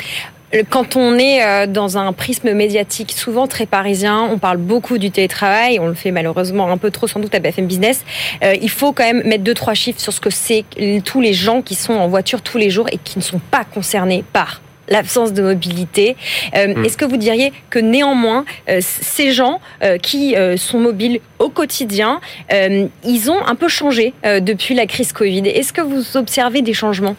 Quand 0.69 0.95
on 0.95 1.19
est 1.19 1.67
dans 1.67 1.97
un 1.97 2.13
prisme 2.13 2.53
médiatique 2.53 3.11
souvent 3.11 3.45
très 3.45 3.65
parisien, 3.65 4.21
on 4.21 4.39
parle 4.39 4.57
beaucoup 4.57 4.97
du 4.97 5.11
télétravail, 5.11 5.79
on 5.79 5.87
le 5.87 5.93
fait 5.93 6.11
malheureusement 6.11 6.71
un 6.71 6.77
peu 6.77 6.91
trop 6.91 7.07
sans 7.07 7.19
doute 7.19 7.35
à 7.35 7.39
BFM 7.39 7.67
Business. 7.67 8.05
il 8.41 8.69
faut 8.69 8.93
quand 8.93 9.03
même 9.03 9.23
mettre 9.25 9.43
deux 9.43 9.53
trois 9.53 9.73
chiffres 9.73 9.99
sur 9.99 10.13
ce 10.13 10.21
que 10.21 10.29
c'est 10.29 10.63
tous 11.03 11.19
les 11.19 11.33
gens 11.33 11.61
qui 11.61 11.75
sont 11.75 11.93
en 11.93 12.07
voiture 12.07 12.41
tous 12.41 12.57
les 12.57 12.69
jours 12.69 12.87
et 12.91 12.97
qui 12.97 13.19
ne 13.19 13.23
sont 13.23 13.41
pas 13.51 13.65
concernés 13.65 14.23
par 14.33 14.61
l'absence 14.87 15.33
de 15.33 15.41
mobilité. 15.41 16.15
Euh, 16.55 16.73
hmm. 16.73 16.85
Est-ce 16.85 16.97
que 16.97 17.05
vous 17.05 17.17
diriez 17.17 17.53
que 17.69 17.79
néanmoins, 17.79 18.45
euh, 18.69 18.79
ces 18.81 19.31
gens 19.31 19.59
euh, 19.83 19.97
qui 19.97 20.35
sont 20.57 20.79
mobiles 20.79 21.19
au 21.39 21.49
quotidien, 21.49 22.19
ils 22.51 23.29
ont 23.29 23.45
un 23.45 23.55
peu 23.55 23.67
changé 23.67 24.13
depuis 24.23 24.75
la 24.75 24.85
crise 24.85 25.13
Covid? 25.13 25.47
Est-ce 25.47 25.73
que 25.73 25.81
vous 25.81 26.17
observez 26.17 26.61
des 26.61 26.73
changements? 26.73 27.15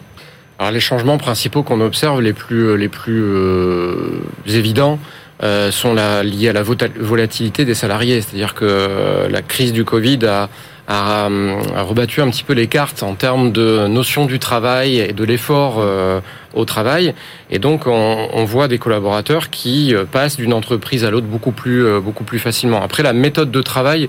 Alors 0.58 0.72
les 0.72 0.80
changements 0.80 1.18
principaux 1.18 1.62
qu'on 1.62 1.80
observe, 1.80 2.20
les 2.20 2.32
plus, 2.32 2.76
les 2.76 2.88
plus 2.88 3.32
évidents, 4.46 4.98
sont 5.70 5.94
liés 6.22 6.48
à 6.48 6.52
la 6.52 6.62
volatilité 6.62 7.64
des 7.64 7.74
salariés. 7.74 8.20
C'est-à-dire 8.20 8.54
que 8.54 9.28
la 9.30 9.42
crise 9.42 9.72
du 9.72 9.84
Covid 9.84 10.24
a 10.26 10.48
a, 10.88 11.28
rebattu 11.82 12.20
un 12.20 12.30
petit 12.30 12.44
peu 12.44 12.52
les 12.52 12.66
cartes 12.66 13.02
en 13.02 13.14
termes 13.14 13.50
de 13.52 13.86
notion 13.88 14.26
du 14.26 14.38
travail 14.38 14.98
et 14.98 15.12
de 15.12 15.24
l'effort 15.24 15.76
euh, 15.78 16.20
au 16.54 16.64
travail. 16.64 17.14
Et 17.50 17.58
donc, 17.58 17.86
on, 17.86 18.28
on, 18.32 18.44
voit 18.44 18.68
des 18.68 18.78
collaborateurs 18.78 19.50
qui 19.50 19.94
euh, 19.94 20.04
passent 20.04 20.36
d'une 20.36 20.52
entreprise 20.52 21.04
à 21.04 21.10
l'autre 21.10 21.26
beaucoup 21.26 21.52
plus, 21.52 21.84
euh, 21.84 22.00
beaucoup 22.00 22.24
plus 22.24 22.38
facilement. 22.38 22.82
Après, 22.82 23.02
la 23.02 23.12
méthode 23.12 23.50
de 23.50 23.62
travail, 23.62 24.08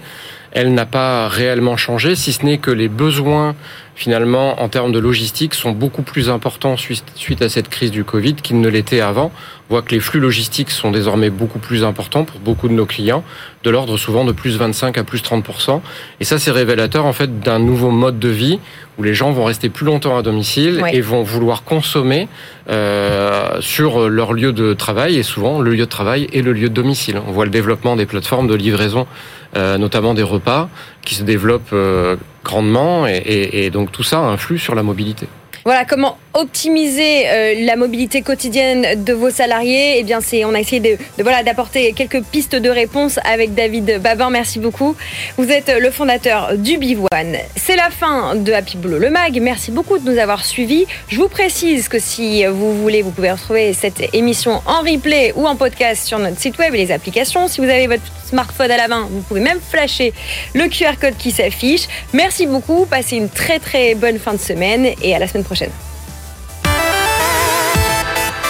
elle 0.51 0.73
n'a 0.73 0.85
pas 0.85 1.27
réellement 1.27 1.77
changé, 1.77 2.15
si 2.15 2.31
ce 2.31 2.45
n'est 2.45 2.57
que 2.57 2.71
les 2.71 2.87
besoins 2.87 3.55
finalement, 3.97 4.61
en 4.61 4.69
termes 4.69 4.91
de 4.91 4.99
logistique, 4.99 5.55
sont 5.55 5.71
beaucoup 5.71 6.03
plus 6.03 6.29
importants 6.29 6.75
suite 6.77 7.41
à 7.41 7.49
cette 7.49 7.67
crise 7.67 7.89
du 7.89 8.03
Covid 8.03 8.35
qu'ils 8.35 8.61
ne 8.61 8.69
l'étaient 8.69 9.01
avant. 9.01 9.31
On 9.69 9.73
voit 9.73 9.81
que 9.81 9.89
les 9.89 9.99
flux 9.99 10.19
logistiques 10.19 10.69
sont 10.69 10.91
désormais 10.91 11.31
beaucoup 11.31 11.57
plus 11.57 11.83
importants 11.83 12.23
pour 12.23 12.39
beaucoup 12.39 12.69
de 12.69 12.73
nos 12.73 12.85
clients, 12.85 13.23
de 13.63 13.69
l'ordre 13.71 13.97
souvent 13.97 14.23
de 14.23 14.31
plus 14.31 14.55
25 14.55 14.99
à 14.99 15.03
plus 15.03 15.23
30%. 15.23 15.81
Et 16.19 16.25
ça, 16.25 16.37
c'est 16.37 16.51
révélateur 16.51 17.05
en 17.05 17.11
fait 17.11 17.39
d'un 17.39 17.57
nouveau 17.57 17.89
mode 17.89 18.19
de 18.19 18.29
vie 18.29 18.59
où 18.99 19.03
les 19.03 19.15
gens 19.15 19.31
vont 19.31 19.45
rester 19.45 19.69
plus 19.69 19.85
longtemps 19.85 20.15
à 20.15 20.21
domicile 20.21 20.83
et 20.93 21.01
vont 21.01 21.23
vouloir 21.23 21.63
consommer 21.63 22.27
euh, 22.69 23.59
sur 23.61 24.09
leur 24.09 24.33
lieu 24.33 24.53
de 24.53 24.73
travail. 24.73 25.17
Et 25.17 25.23
souvent, 25.23 25.59
le 25.59 25.71
lieu 25.71 25.85
de 25.85 25.85
travail 25.85 26.27
est 26.33 26.43
le 26.43 26.53
lieu 26.53 26.69
de 26.69 26.73
domicile. 26.75 27.19
On 27.27 27.31
voit 27.31 27.45
le 27.45 27.51
développement 27.51 27.95
des 27.95 28.05
plateformes 28.05 28.47
de 28.47 28.55
livraison, 28.55 29.07
euh, 29.55 29.79
notamment 29.79 30.13
des 30.13 30.23
repas, 30.23 30.69
qui 31.01 31.15
se 31.15 31.23
développent 31.23 31.73
euh, 31.73 32.15
grandement. 32.47 33.05
et 33.07 33.69
donc 33.69 33.91
tout 33.91 34.03
ça 34.03 34.19
influe 34.19 34.59
sur 34.59 34.73
la 34.73 34.83
mobilité. 34.83 35.27
Voilà 35.67 35.83
comment 35.83 36.17
optimiser 36.37 37.27
euh, 37.27 37.55
la 37.65 37.75
mobilité 37.75 38.21
quotidienne 38.21 39.03
de 39.03 39.13
vos 39.13 39.31
salariés. 39.31 39.95
Eh 39.97 40.03
bien, 40.03 40.21
c'est 40.21 40.45
on 40.45 40.53
a 40.53 40.59
essayé 40.59 40.79
de, 40.79 40.97
voilà 41.21 41.41
d'apporter 41.41 41.93
quelques 41.93 42.21
pistes 42.21 42.55
de 42.55 42.69
réponse 42.69 43.19
avec 43.25 43.55
David 43.55 43.99
Babin. 44.01 44.29
Merci 44.29 44.59
beaucoup. 44.59 44.95
Vous 45.37 45.49
êtes 45.51 45.73
le 45.79 45.89
fondateur 45.89 46.55
du 46.55 46.77
Bivoine. 46.77 47.37
C'est 47.55 47.75
la 47.75 47.89
fin 47.89 48.35
de 48.35 48.53
Happy 48.53 48.77
Boulot 48.77 48.99
le 48.99 49.09
Mag. 49.09 49.39
Merci 49.41 49.71
beaucoup 49.71 49.97
de 49.97 50.09
nous 50.09 50.19
avoir 50.19 50.45
suivis. 50.45 50.85
Je 51.09 51.17
vous 51.17 51.27
précise 51.27 51.87
que 51.87 51.97
si 51.97 52.45
vous 52.45 52.81
voulez, 52.81 53.01
vous 53.01 53.11
pouvez 53.11 53.31
retrouver 53.31 53.73
cette 53.73 54.13
émission 54.13 54.61
en 54.67 54.81
replay 54.81 55.33
ou 55.35 55.47
en 55.47 55.55
podcast 55.55 56.05
sur 56.05 56.19
notre 56.19 56.39
site 56.39 56.59
web 56.59 56.73
et 56.75 56.77
les 56.77 56.91
applications. 56.91 57.47
Si 57.47 57.61
vous 57.61 57.69
avez 57.69 57.87
votre 57.87 58.03
smartphone 58.27 58.69
à 58.69 58.77
la 58.77 58.87
main, 58.87 59.07
vous 59.09 59.21
pouvez 59.21 59.41
même 59.41 59.59
flasher 59.59 60.13
le 60.53 60.67
QR 60.67 60.99
code 61.01 61.17
qui 61.17 61.31
s'affiche. 61.31 61.87
Merci 62.13 62.45
beaucoup. 62.45 62.85
Passez 62.85 63.17
une 63.17 63.29
très 63.29 63.57
très 63.57 63.95
bonne 63.95 64.19
fin 64.19 64.33
de 64.33 64.39
semaine 64.39 64.87
et 65.01 65.15
à 65.15 65.19
la 65.19 65.27
semaine 65.27 65.43
prochaine. 65.43 65.71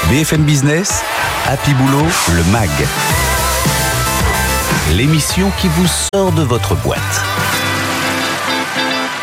BFM 0.09 0.43
Business, 0.43 1.03
Happy 1.45 1.73
Boulot, 1.73 2.05
le 2.33 2.43
MAG. 2.45 2.69
L'émission 4.93 5.51
qui 5.59 5.67
vous 5.67 5.87
sort 6.13 6.31
de 6.31 6.43
votre 6.43 6.75
boîte. 6.75 7.46